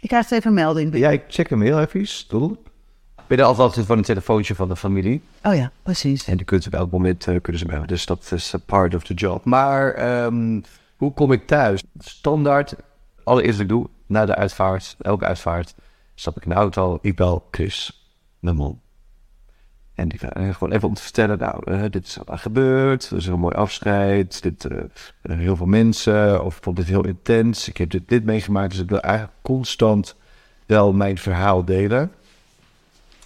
Ik 0.00 0.08
krijg 0.08 0.30
even 0.30 0.48
een 0.48 0.54
melding. 0.54 0.96
Ja, 0.96 1.10
ik 1.10 1.24
check 1.28 1.50
hem 1.50 1.62
heel 1.62 1.80
even. 1.80 2.00
Ik 3.16 3.38
ben 3.38 3.40
altijd 3.40 3.86
van 3.86 3.98
een 3.98 4.04
telefoontje 4.04 4.54
van 4.54 4.68
de 4.68 4.76
familie. 4.76 5.22
Oh 5.42 5.54
ja, 5.54 5.70
precies. 5.82 6.26
En 6.26 6.36
die 6.36 6.46
kunnen 6.46 6.64
ze 6.64 6.70
op 6.70 6.78
elk 6.78 6.90
moment 6.90 7.26
eh, 7.26 7.40
kunnen 7.40 7.60
ze 7.60 7.66
bellen. 7.66 7.86
Dus 7.86 8.06
dat 8.06 8.32
is 8.32 8.54
a 8.54 8.58
part 8.66 8.94
of 8.94 9.02
the 9.04 9.14
job. 9.14 9.44
Maar 9.44 9.94
ehm, 9.94 10.60
hoe 10.96 11.12
kom 11.12 11.32
ik 11.32 11.46
thuis? 11.46 11.82
Standaard, 11.98 12.74
allereerst 13.24 13.56
wat 13.56 13.62
ik 13.62 13.68
doe, 13.68 13.88
na 14.06 14.26
de 14.26 14.34
uitvaart, 14.34 14.96
elke 15.00 15.24
uitvaart, 15.24 15.74
stap 16.14 16.36
ik 16.36 16.42
in 16.42 16.48
de 16.48 16.54
auto. 16.54 16.98
Ik 17.02 17.16
bel 17.16 17.46
Chris, 17.50 18.08
mijn 18.38 18.56
man. 18.56 18.80
En 19.94 20.08
die 20.08 20.18
gewoon 20.18 20.72
even 20.72 20.88
om 20.88 20.94
te 20.94 21.02
vertellen, 21.02 21.38
nou, 21.38 21.72
eh, 21.72 21.82
dit 21.90 22.06
is 22.06 22.18
wat 22.24 22.40
gebeurd. 22.40 23.10
Er 23.10 23.16
is 23.16 23.26
een 23.26 23.38
mooi 23.38 23.54
afscheid. 23.54 24.42
Dit, 24.42 24.64
er 25.22 25.36
heel 25.36 25.56
veel 25.56 25.66
mensen. 25.66 26.44
Of 26.44 26.56
ik 26.56 26.62
vond 26.62 26.76
dit 26.76 26.86
heel 26.86 27.06
intens. 27.06 27.68
Ik 27.68 27.76
heb 27.76 27.90
dit, 27.90 28.08
dit 28.08 28.24
meegemaakt. 28.24 28.70
Dus 28.70 28.80
ik 28.80 28.88
wil 28.88 29.00
eigenlijk 29.00 29.34
constant 29.42 30.16
wel 30.66 30.92
mijn 30.92 31.18
verhaal 31.18 31.64
delen. 31.64 32.12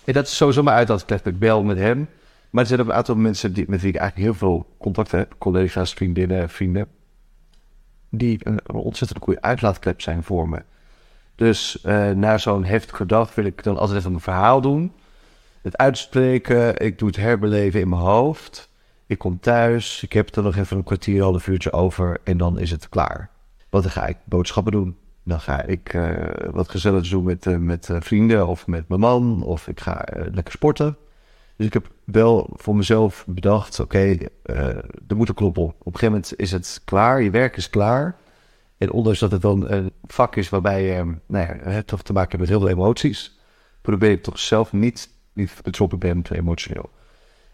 En 0.05 0.13
dat 0.13 0.27
is 0.27 0.37
sowieso 0.37 0.63
maar 0.63 0.75
uit 0.75 0.91
als 0.91 1.05
ik 1.05 1.39
bel 1.39 1.63
met 1.63 1.79
hem. 1.79 2.09
Maar 2.51 2.63
er 2.63 2.69
zijn 2.69 2.81
ook 2.81 2.87
een 2.87 2.95
aantal 2.95 3.17
mensen 3.17 3.53
die, 3.53 3.65
met 3.69 3.81
wie 3.81 3.93
ik 3.93 3.97
eigenlijk 3.97 4.29
heel 4.29 4.39
veel 4.39 4.67
contact 4.79 5.11
heb. 5.11 5.35
Collega's, 5.39 5.93
vriendinnen, 5.93 6.49
vrienden. 6.49 6.87
Die 8.11 8.39
een, 8.43 8.61
een 8.67 8.75
ontzettend 8.75 9.23
goede 9.23 9.41
uitlaatklep 9.41 10.01
zijn 10.01 10.23
voor 10.23 10.49
me. 10.49 10.63
Dus 11.35 11.81
eh, 11.81 12.11
na 12.11 12.39
zo'n 12.39 12.65
heftige 12.65 13.07
dag 13.07 13.35
wil 13.35 13.45
ik 13.45 13.63
dan 13.63 13.79
altijd 13.79 13.99
even 13.99 14.11
mijn 14.11 14.23
verhaal 14.23 14.61
doen. 14.61 14.93
Het 15.67 15.77
uitspreken, 15.77 16.79
ik 16.79 16.99
doe 16.99 17.09
het 17.09 17.17
herbeleven 17.17 17.81
in 17.81 17.89
mijn 17.89 18.03
hoofd. 18.03 18.71
Ik 19.07 19.19
kom 19.19 19.41
thuis, 19.41 20.03
ik 20.03 20.13
heb 20.13 20.35
er 20.37 20.43
nog 20.43 20.57
even 20.57 20.77
een 20.77 20.85
kwartier, 20.85 21.23
half 21.23 21.47
uurtje 21.47 21.73
over 21.73 22.21
en 22.25 22.39
dan 22.39 22.59
is 22.59 22.71
het 22.71 22.89
klaar. 22.89 23.31
Want 23.71 23.85
dan 23.85 23.93
ga 23.93 24.07
ik 24.07 24.17
boodschappen 24.25 24.73
doen. 24.73 24.97
Dan 25.25 25.41
ga 25.41 25.63
ik 25.63 25.95
eh, 25.95 26.13
wat 26.51 26.69
gezelligs 26.69 27.11
doen 27.11 27.25
met, 27.25 27.47
eh, 27.47 27.57
met 27.57 27.91
eh, 27.91 27.97
vrienden 28.01 28.47
of 28.47 28.67
met 28.67 28.89
mijn 28.89 29.01
man. 29.01 29.43
Of 29.43 29.69
ik 29.69 29.81
ga 29.81 30.05
lekker 30.33 30.53
sporten. 30.53 30.97
Dus 31.57 31.67
ik 31.67 31.73
heb 31.73 31.91
wel 32.05 32.51
voor 32.53 32.77
mezelf 32.77 33.25
bedacht, 33.27 33.81
oké, 33.81 34.17
eh, 34.43 34.67
er 35.09 35.17
moet 35.17 35.29
een 35.29 35.35
knop 35.35 35.59
op. 35.59 35.71
Een 35.71 35.93
gegeven 35.93 36.07
moment 36.07 36.37
is 36.37 36.53
het 36.53 36.81
klaar, 36.85 37.23
je 37.23 37.31
werk 37.31 37.57
is 37.57 37.71
klaar. 37.71 38.17
En 38.79 38.91
ondanks 38.91 39.19
dat 39.19 39.31
het 39.31 39.43
dan 39.43 39.71
een 39.71 39.93
vak 40.07 40.37
is 40.37 40.49
waarbij 40.49 40.83
je 40.83 41.15
nou 41.27 41.71
ja, 41.71 41.83
toch 41.83 42.03
te 42.03 42.13
maken 42.13 42.31
hebt 42.31 42.41
met 42.41 42.51
heel 42.51 42.61
veel 42.61 42.77
emoties, 42.77 43.39
probeer 43.81 44.11
ik 44.11 44.23
toch 44.23 44.39
zelf 44.39 44.73
niet, 44.73 45.15
niet 45.37 45.53
betrokken 45.63 45.99
ben 45.99 46.23
te 46.23 46.37
emotioneel. 46.37 46.91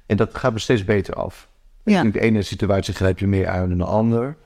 En 0.06 0.16
dat 0.16 0.34
gaat 0.34 0.52
me 0.52 0.58
steeds 0.58 0.84
beter 0.84 1.14
af. 1.14 1.48
Ja. 1.84 2.02
In 2.02 2.10
de 2.10 2.20
ene 2.20 2.42
situatie 2.42 2.94
grijp 2.94 3.18
je 3.18 3.26
meer 3.26 3.48
aan 3.48 3.68
dan 3.68 3.78
de 3.78 3.84
ander. 3.84 4.36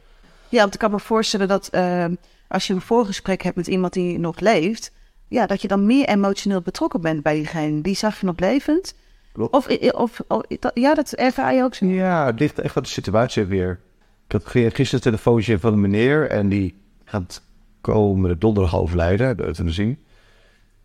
Ja, 0.49 0.61
want 0.61 0.75
ik 0.75 0.81
kan 0.81 0.91
me 0.91 0.99
voorstellen 1.01 1.49
dat 1.49 1.69
eh, 1.69 2.05
als 2.49 2.67
je 2.67 2.73
een 2.75 2.81
voorgesprek 2.81 3.43
hebt 3.43 3.57
met 3.57 3.67
iemand 3.67 3.93
die 3.93 4.19
nog 4.19 4.41
leeft, 4.41 4.93
ja, 5.29 5.47
dat 5.47 5.63
je 5.63 5.69
dan 5.69 5.87
meer 5.87 6.09
emotioneel 6.09 6.61
betrokken 6.61 7.01
bent 7.01 7.23
bij 7.23 7.35
diegene. 7.35 7.81
Die 7.81 7.97
zag 7.97 8.21
je 8.21 8.27
nog 8.27 8.39
levend. 8.39 8.95
Klopt. 9.33 9.55
Of, 9.55 9.69
of, 9.93 10.21
of 10.29 10.43
dat- 10.59 10.71
ja, 10.75 10.95
dat 10.95 11.13
ervaar 11.13 11.55
je 11.55 11.63
ook 11.63 11.75
zo. 11.75 11.87
Ja, 11.87 12.27
het 12.27 12.39
ligt 12.39 12.59
echt 12.59 12.77
aan 12.77 12.83
de 12.83 12.89
situatie 12.89 13.45
weer. 13.45 13.81
Ik 14.27 14.33
had 14.33 14.47
gisteren 14.49 14.91
een 14.93 15.01
telefoontje 15.01 15.59
van 15.59 15.73
een 15.73 15.81
meneer 15.81 16.31
en 16.31 16.49
die 16.49 16.75
gaat 17.05 17.43
komende 17.81 18.39
donderdag 18.39 18.77
overlijden, 18.77 19.37
de 19.37 19.43
euthanasie. 19.45 19.99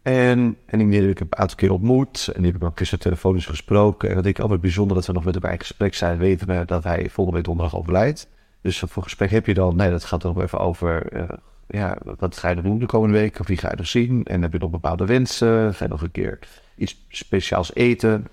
En, 0.01 0.57
en 0.65 0.77
die 0.77 0.87
meneer 0.87 1.01
heb 1.01 1.11
ik 1.11 1.19
een 1.19 1.37
aantal 1.37 1.57
keer 1.57 1.71
ontmoet 1.71 2.27
en 2.33 2.41
die 2.41 2.51
heb 2.51 2.61
ik 2.61 2.67
ook 2.67 2.77
gisteren 2.77 3.03
telefonisch 3.03 3.45
gesproken. 3.45 4.09
En 4.09 4.15
dat 4.15 4.25
ik 4.25 4.39
altijd 4.39 4.61
bijzonder 4.61 4.95
dat 4.95 5.05
we 5.05 5.13
nog 5.13 5.23
met 5.23 5.35
hem 5.35 5.51
in 5.51 5.59
gesprek 5.59 5.93
zijn, 5.93 6.17
weten 6.17 6.47
we 6.47 6.63
dat 6.65 6.83
hij 6.83 7.09
volgende 7.09 7.37
week 7.37 7.45
donderdag 7.45 7.79
overlijdt. 7.79 8.27
Dus 8.61 8.79
voor 8.79 9.03
gesprek 9.03 9.29
heb 9.29 9.45
je 9.45 9.53
dan? 9.53 9.75
Nee, 9.75 9.89
dat 9.89 10.03
gaat 10.03 10.21
dan 10.21 10.33
nog 10.33 10.43
even 10.43 10.59
over, 10.59 11.07
eh, 11.11 11.29
ja, 11.67 11.97
wat 12.19 12.37
ga 12.37 12.49
je 12.49 12.55
dan 12.55 12.63
doen 12.63 12.79
de 12.79 12.85
komende 12.85 13.17
week? 13.17 13.39
Of 13.39 13.47
wie 13.47 13.57
ga 13.57 13.69
je 13.69 13.75
er 13.75 13.85
zien? 13.85 14.23
En 14.23 14.41
heb 14.41 14.53
je 14.53 14.59
nog 14.59 14.69
bepaalde 14.69 15.05
wensen? 15.05 15.73
Ga 15.73 15.85
je 15.85 15.91
nog 15.91 16.01
een 16.01 16.11
keer 16.11 16.39
iets 16.75 17.05
speciaals 17.09 17.75
eten? 17.75 18.27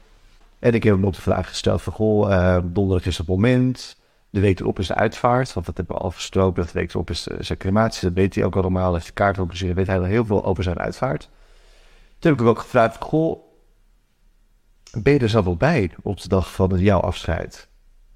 En 0.58 0.74
ik 0.74 0.82
heb 0.82 0.94
hem 0.94 1.06
ook 1.06 1.14
de 1.14 1.20
vraag 1.20 1.48
gesteld 1.48 1.82
van, 1.82 1.92
goh, 1.92 2.32
eh, 2.32 2.62
donderdag 2.64 3.06
is 3.06 3.18
het 3.18 3.26
moment. 3.26 3.96
De 4.30 4.40
week 4.40 4.60
erop 4.60 4.78
is 4.78 4.86
de 4.86 4.94
uitvaart, 4.94 5.52
want 5.52 5.66
dat 5.66 5.76
hebben 5.76 5.96
we 5.96 6.02
al 6.02 6.10
verstroopt. 6.10 6.56
De 6.56 6.68
week 6.72 6.90
erop 6.90 7.10
is 7.10 7.22
zijn 7.22 7.58
crematie, 7.58 8.08
dat 8.08 8.16
weet 8.16 8.34
hij 8.34 8.44
ook 8.44 8.56
allemaal. 8.56 8.84
Hij 8.84 8.92
heeft 8.92 9.06
de 9.06 9.12
kaart 9.12 9.38
ook 9.38 9.50
gezien, 9.50 9.74
weet 9.74 9.86
hij 9.86 9.98
al 9.98 10.04
heel 10.04 10.24
veel 10.24 10.44
over 10.44 10.62
zijn 10.62 10.78
uitvaart. 10.78 11.28
Toen 12.18 12.30
heb 12.30 12.40
ik 12.40 12.46
ook 12.46 12.58
gevraagd, 12.58 13.02
goh, 13.02 13.40
ben 14.98 15.12
je 15.12 15.18
er 15.18 15.28
zelf 15.28 15.44
wel 15.44 15.56
bij 15.56 15.90
op 16.02 16.20
de 16.20 16.28
dag 16.28 16.52
van 16.52 16.78
jouw 16.78 17.00
afscheid? 17.00 17.68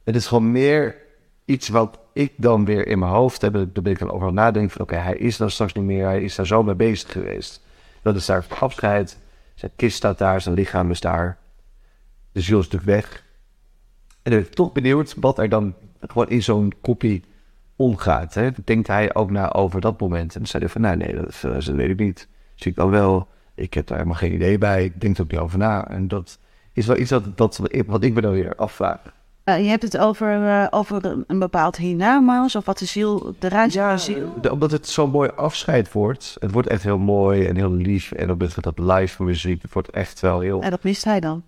Het 0.04 0.16
is 0.16 0.26
gewoon 0.26 0.52
meer 0.52 0.96
iets 1.44 1.68
wat 1.68 1.98
ik 2.12 2.32
dan 2.36 2.64
weer 2.64 2.86
in 2.86 2.98
mijn 2.98 3.12
hoofd 3.12 3.42
heb. 3.42 3.52
Daar 3.52 3.82
ben 3.82 3.92
ik 3.92 3.98
dan 3.98 4.10
over 4.10 4.20
aan 4.20 4.26
het 4.26 4.34
nadenken 4.34 4.70
van, 4.70 4.80
oké, 4.80 4.96
hij 4.96 5.16
is 5.16 5.36
daar 5.36 5.50
straks 5.50 5.72
niet 5.72 5.84
meer. 5.84 6.04
Hij 6.04 6.22
is 6.22 6.34
daar 6.34 6.46
zo 6.46 6.62
mee 6.62 6.74
bezig 6.74 7.12
geweest. 7.12 7.62
Dat 8.02 8.16
is 8.16 8.26
daar 8.26 8.46
afscheid. 8.60 9.18
Zijn 9.54 9.72
kist 9.76 9.96
staat 9.96 10.18
daar, 10.18 10.40
zijn 10.40 10.54
lichaam 10.54 10.90
is 10.90 11.00
daar. 11.00 11.38
De 12.32 12.40
ziel 12.40 12.58
is 12.58 12.68
natuurlijk 12.68 13.00
weg. 13.00 13.24
En 14.22 14.30
dan 14.30 14.40
ben 14.40 14.48
ik 14.48 14.54
toch 14.54 14.72
benieuwd 14.72 15.14
wat 15.20 15.38
er 15.38 15.48
dan 15.48 15.74
gewoon 16.00 16.28
in 16.28 16.42
zo'n 16.42 16.72
kopie 16.80 17.24
omgaat. 17.76 18.34
Hè? 18.34 18.50
Denkt 18.64 18.86
hij 18.86 19.14
ook 19.14 19.30
na 19.30 19.52
over 19.52 19.80
dat 19.80 20.00
moment? 20.00 20.32
En 20.32 20.38
dan 20.38 20.48
zei 20.48 20.62
hij 20.62 20.72
van, 20.72 20.80
nou 20.80 20.96
nee, 20.96 21.14
dat, 21.14 21.34
eh, 21.42 21.52
dat 21.52 21.64
weet 21.64 21.90
ik 21.90 21.98
niet. 21.98 22.28
Zie 22.54 22.70
ik 22.70 22.76
dan 22.76 22.90
wel. 22.90 23.28
Ik 23.62 23.74
heb 23.74 23.86
daar 23.86 23.96
helemaal 23.98 24.18
geen 24.18 24.32
idee 24.32 24.58
bij. 24.58 24.84
Ik 24.84 25.00
denk 25.00 25.16
er 25.16 25.22
ook 25.22 25.30
niet 25.30 25.40
over 25.40 25.58
na. 25.58 25.88
En 25.88 26.08
dat 26.08 26.38
is 26.72 26.86
wel 26.86 26.96
iets 26.96 27.10
dat, 27.10 27.36
dat, 27.36 27.60
wat 27.86 28.04
ik 28.04 28.14
me 28.14 28.20
dan 28.20 28.32
weer 28.32 28.54
afvraag. 28.56 28.98
Eh, 29.44 29.58
je 29.62 29.68
hebt 29.68 29.82
het 29.82 29.98
over, 29.98 30.46
eh, 30.46 30.66
over 30.70 31.24
een, 31.26 31.38
bepaald 31.38 31.76
hiernamaals 31.76 32.56
of 32.56 32.64
wat 32.64 32.78
de 32.78 32.84
ziel, 32.84 33.34
de 33.38 33.48
reis 33.48 33.74
van 33.74 33.88
de 33.88 33.98
ziel. 33.98 34.34
De- 34.40 34.52
omdat 34.52 34.70
het 34.70 34.88
zo'n 34.88 35.10
mooi 35.10 35.30
afscheid 35.36 35.92
wordt. 35.92 36.36
Het 36.38 36.50
wordt 36.50 36.68
echt 36.68 36.82
heel 36.82 36.98
mooi 36.98 37.46
en 37.46 37.56
heel 37.56 37.72
lief. 37.72 38.12
En 38.12 38.26
dan 38.26 38.36
met 38.36 38.54
dat 38.60 38.78
live 38.78 39.22
muziek. 39.22 39.62
Het 39.62 39.72
wordt 39.72 39.90
echt 39.90 40.20
wel 40.20 40.40
heel... 40.40 40.62
En 40.62 40.70
dat 40.70 40.82
mist 40.82 41.04
hij 41.04 41.20
dan. 41.20 41.42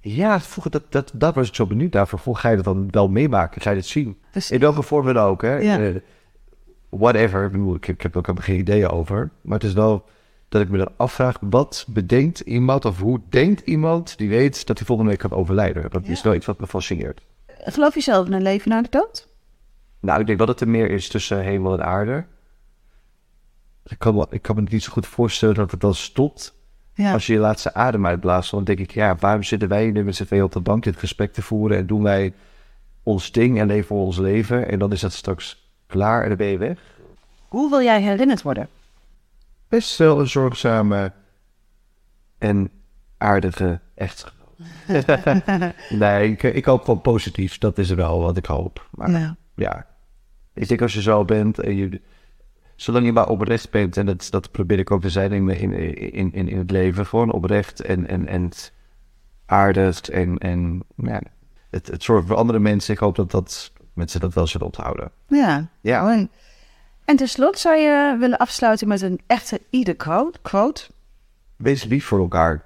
Ja, 0.00 0.40
vroeger, 0.40 0.70
dat, 0.70 0.82
dat, 0.88 1.10
dat 1.14 1.34
was 1.34 1.48
ik 1.48 1.54
zo 1.54 1.66
benieuwd 1.66 1.92
naar. 1.92 2.06
Van, 2.06 2.18
goh, 2.18 2.36
ga 2.36 2.48
je 2.48 2.56
dat 2.56 2.64
dan 2.64 2.88
wel 2.90 3.08
meemaken? 3.08 3.60
Ga 3.60 3.70
je 3.70 3.76
het 3.76 3.86
zien? 3.86 4.18
Dus, 4.32 4.50
In 4.50 4.60
welke 4.60 4.82
vorm 4.82 5.06
dan 5.06 5.16
ook, 5.16 5.42
hè? 5.42 5.56
Ja. 5.56 5.78
Eh, 5.78 5.94
whatever. 6.88 7.44
Ik, 7.44 7.50
bedoel, 7.52 7.74
ik, 7.74 7.88
ik 7.88 8.02
heb 8.02 8.12
er 8.12 8.18
ook 8.18 8.26
helemaal 8.26 8.46
geen 8.48 8.58
ideeën 8.58 8.88
over. 8.88 9.30
Maar 9.40 9.58
het 9.58 9.66
is 9.68 9.72
wel 9.72 10.04
dat 10.50 10.62
ik 10.62 10.68
me 10.68 10.78
dan 10.78 10.92
afvraag... 10.96 11.36
wat 11.40 11.84
bedenkt 11.88 12.40
iemand 12.40 12.84
of 12.84 12.98
hoe 12.98 13.20
denkt 13.28 13.60
iemand... 13.60 14.18
die 14.18 14.28
weet 14.28 14.66
dat 14.66 14.78
hij 14.78 14.86
volgende 14.86 15.10
week 15.10 15.20
gaat 15.20 15.32
overlijden? 15.32 15.90
Dat 15.90 16.06
is 16.06 16.22
wel 16.22 16.34
iets 16.34 16.46
wat 16.46 16.60
me 16.60 16.66
fascineert. 16.66 17.20
geloof 17.46 17.94
je 17.94 18.00
zelf 18.00 18.26
in 18.26 18.32
een 18.32 18.42
leven 18.42 18.70
na 18.70 18.82
de 18.82 18.88
dood? 18.90 19.28
Nou, 20.00 20.20
ik 20.20 20.26
denk 20.26 20.38
dat 20.38 20.48
het 20.48 20.60
er 20.60 20.68
meer 20.68 20.90
is 20.90 21.08
tussen 21.08 21.42
hemel 21.42 21.72
en 21.72 21.84
aarde. 21.84 22.24
Ik 23.84 23.98
kan, 23.98 24.14
me- 24.14 24.26
ik 24.30 24.42
kan 24.42 24.56
me 24.56 24.62
niet 24.68 24.82
zo 24.82 24.92
goed 24.92 25.06
voorstellen 25.06 25.54
dat 25.54 25.70
het 25.70 25.80
dan 25.80 25.94
stopt... 25.94 26.58
Ja. 26.94 27.12
als 27.12 27.26
je 27.26 27.32
je 27.32 27.38
laatste 27.38 27.74
adem 27.74 28.06
uitblaast. 28.06 28.50
Dan 28.50 28.64
denk 28.64 28.78
ik, 28.78 28.90
ja, 28.90 29.16
waarom 29.16 29.42
zitten 29.42 29.68
wij 29.68 29.90
nu 29.90 30.04
met 30.04 30.16
z'n 30.16 30.24
tweeën 30.24 30.42
op 30.42 30.52
de 30.52 30.60
bank 30.60 30.84
dit 30.84 30.96
gesprek 30.96 31.32
te 31.32 31.42
voeren... 31.42 31.76
en 31.76 31.86
doen 31.86 32.02
wij 32.02 32.32
ons 33.02 33.32
ding 33.32 33.58
en 33.58 33.66
leven 33.66 33.96
ons 33.96 34.18
leven... 34.18 34.68
en 34.68 34.78
dan 34.78 34.92
is 34.92 35.00
dat 35.00 35.12
straks 35.12 35.70
klaar 35.86 36.22
en 36.22 36.28
dan 36.28 36.36
ben 36.36 36.46
je 36.46 36.58
weg? 36.58 36.78
Hoe 37.48 37.70
wil 37.70 37.82
jij 37.82 38.02
herinnerd 38.02 38.42
worden? 38.42 38.68
Best 39.70 39.98
wel 39.98 40.20
een 40.20 40.28
zorgzame 40.28 41.12
en 42.38 42.70
aardige 43.18 43.80
echtgenoot. 43.94 44.38
nee, 45.88 46.30
ik, 46.30 46.42
ik 46.42 46.64
hoop 46.64 46.84
gewoon 46.84 47.00
positief. 47.00 47.58
Dat 47.58 47.78
is 47.78 47.90
wel 47.90 48.20
wat 48.20 48.36
ik 48.36 48.46
hoop. 48.46 48.88
Maar 48.90 49.10
Nou, 49.10 49.34
ja, 49.54 49.86
ik 50.54 50.68
denk 50.68 50.82
als 50.82 50.94
je 50.94 51.02
zo 51.02 51.24
bent 51.24 51.58
en 51.58 51.76
je... 51.76 52.00
Zolang 52.76 53.04
je 53.04 53.12
maar 53.12 53.28
oprecht 53.28 53.70
bent, 53.70 53.96
en 53.96 54.06
dat, 54.06 54.26
dat 54.30 54.50
probeer 54.50 54.78
ik 54.78 54.90
ook 54.90 55.00
te 55.00 55.10
zijn 55.10 55.32
in, 55.32 55.48
in, 55.48 55.72
in, 56.32 56.48
in, 56.48 56.58
het 56.58 56.70
leven. 56.70 57.06
Gewoon 57.06 57.32
oprecht 57.32 57.80
en, 57.80 58.06
en, 58.08 58.26
en 58.26 58.50
aardig 59.46 60.00
en, 60.00 60.38
en 60.38 60.82
ja, 60.96 61.20
het, 61.70 61.86
het 61.86 62.02
zorgt 62.02 62.26
voor 62.26 62.36
andere 62.36 62.58
mensen. 62.58 62.94
Ik 62.94 63.00
hoop 63.00 63.16
dat, 63.16 63.30
dat 63.30 63.72
mensen 63.92 64.20
dat 64.20 64.34
wel 64.34 64.46
zullen 64.46 64.66
onthouden. 64.66 65.10
ja. 65.28 65.68
Ja. 65.80 66.12
En 66.12 66.30
tenslotte 67.16 67.58
zou 67.58 67.76
je 67.76 68.16
willen 68.18 68.38
afsluiten 68.38 68.88
met 68.88 69.00
een 69.00 69.20
echte 69.26 69.60
ieder 69.70 69.96
quote. 70.42 70.90
Wees 71.56 71.84
lief 71.84 72.04
voor 72.04 72.18
elkaar. 72.18 72.64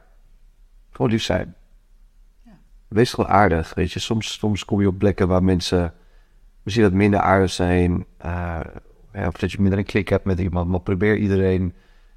Gewoon 0.91 1.11
lief 1.11 1.23
zijn. 1.23 1.55
Wees 2.89 3.13
gewoon 3.13 3.31
aardig, 3.31 3.75
weet 3.75 3.93
je. 3.93 3.99
Soms, 3.99 4.39
soms 4.39 4.65
kom 4.65 4.81
je 4.81 4.89
op 4.89 4.99
plekken 4.99 5.29
waar 5.29 5.45
mensen 5.45 5.95
misschien 6.63 6.85
wat 6.85 6.95
minder 6.95 7.21
aardig 7.21 7.51
zijn. 7.51 8.07
eh, 8.19 8.61
ja, 9.13 9.27
of 9.27 9.37
dat 9.37 9.53
je 9.53 9.61
minder 9.61 9.79
een 9.79 9.85
klik 9.85 10.09
hebt 10.09 10.25
met 10.25 10.39
iemand. 10.39 10.69
Maar 10.69 10.81
probeer 10.81 11.17
iedereen 11.17 11.75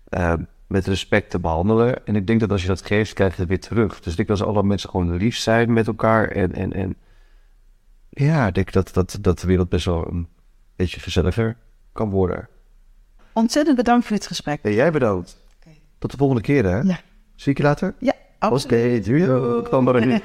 eh, 0.10 0.34
met 0.68 0.88
respect 0.88 1.30
te 1.30 1.40
behandelen. 1.40 2.06
En 2.06 2.16
ik 2.16 2.28
denk 2.28 2.40
dat 2.40 2.52
als 2.52 2.62
je 2.62 2.68
dat 2.68 2.86
geeft, 2.86 3.14
krijg 3.14 3.34
je 3.34 3.40
het 3.40 3.50
weer 3.50 3.60
terug. 3.60 4.00
Dus 4.00 4.12
ik 4.12 4.18
denk 4.18 4.28
dat 4.28 4.40
als 4.40 4.48
alle 4.48 4.64
mensen 4.64 4.90
gewoon 4.90 5.16
lief 5.16 5.38
zijn 5.38 5.74
met 5.74 5.88
elkaar. 5.88 6.28
En, 6.28 6.54
en, 6.54 6.74
en 6.74 6.96
ja, 8.10 8.48
ik 8.48 8.54
denk 8.54 8.72
dat, 8.72 8.94
dat, 8.94 9.18
dat 9.22 9.40
de 9.40 9.48
wereld 9.48 9.70
best 9.70 9.86
wel 9.86 10.08
een 10.08 10.28
beetje 10.76 11.00
gezelliger 11.00 11.58
kan 11.98 12.10
worden. 12.10 12.48
Ontzettend 13.34 13.78
bedankt 13.78 14.06
voor 14.06 14.16
dit 14.16 14.28
gesprek. 14.28 14.60
En 14.62 14.74
jij 14.74 14.92
bedankt. 14.92 15.38
Oké. 15.60 15.76
Tot 15.98 16.12
de 16.12 16.18
volgende 16.18 16.42
keer, 16.42 16.64
hè? 16.64 16.80
Ja. 16.80 17.00
Zie 17.36 17.52
ik 17.52 17.58
je 17.58 17.64
later? 17.64 17.96
Ja, 18.00 18.14
absoluut. 18.40 19.08
Oké, 19.08 19.10
doei. 19.10 19.62
Kom 19.70 19.84
maar 19.84 19.96
in. 19.96 20.22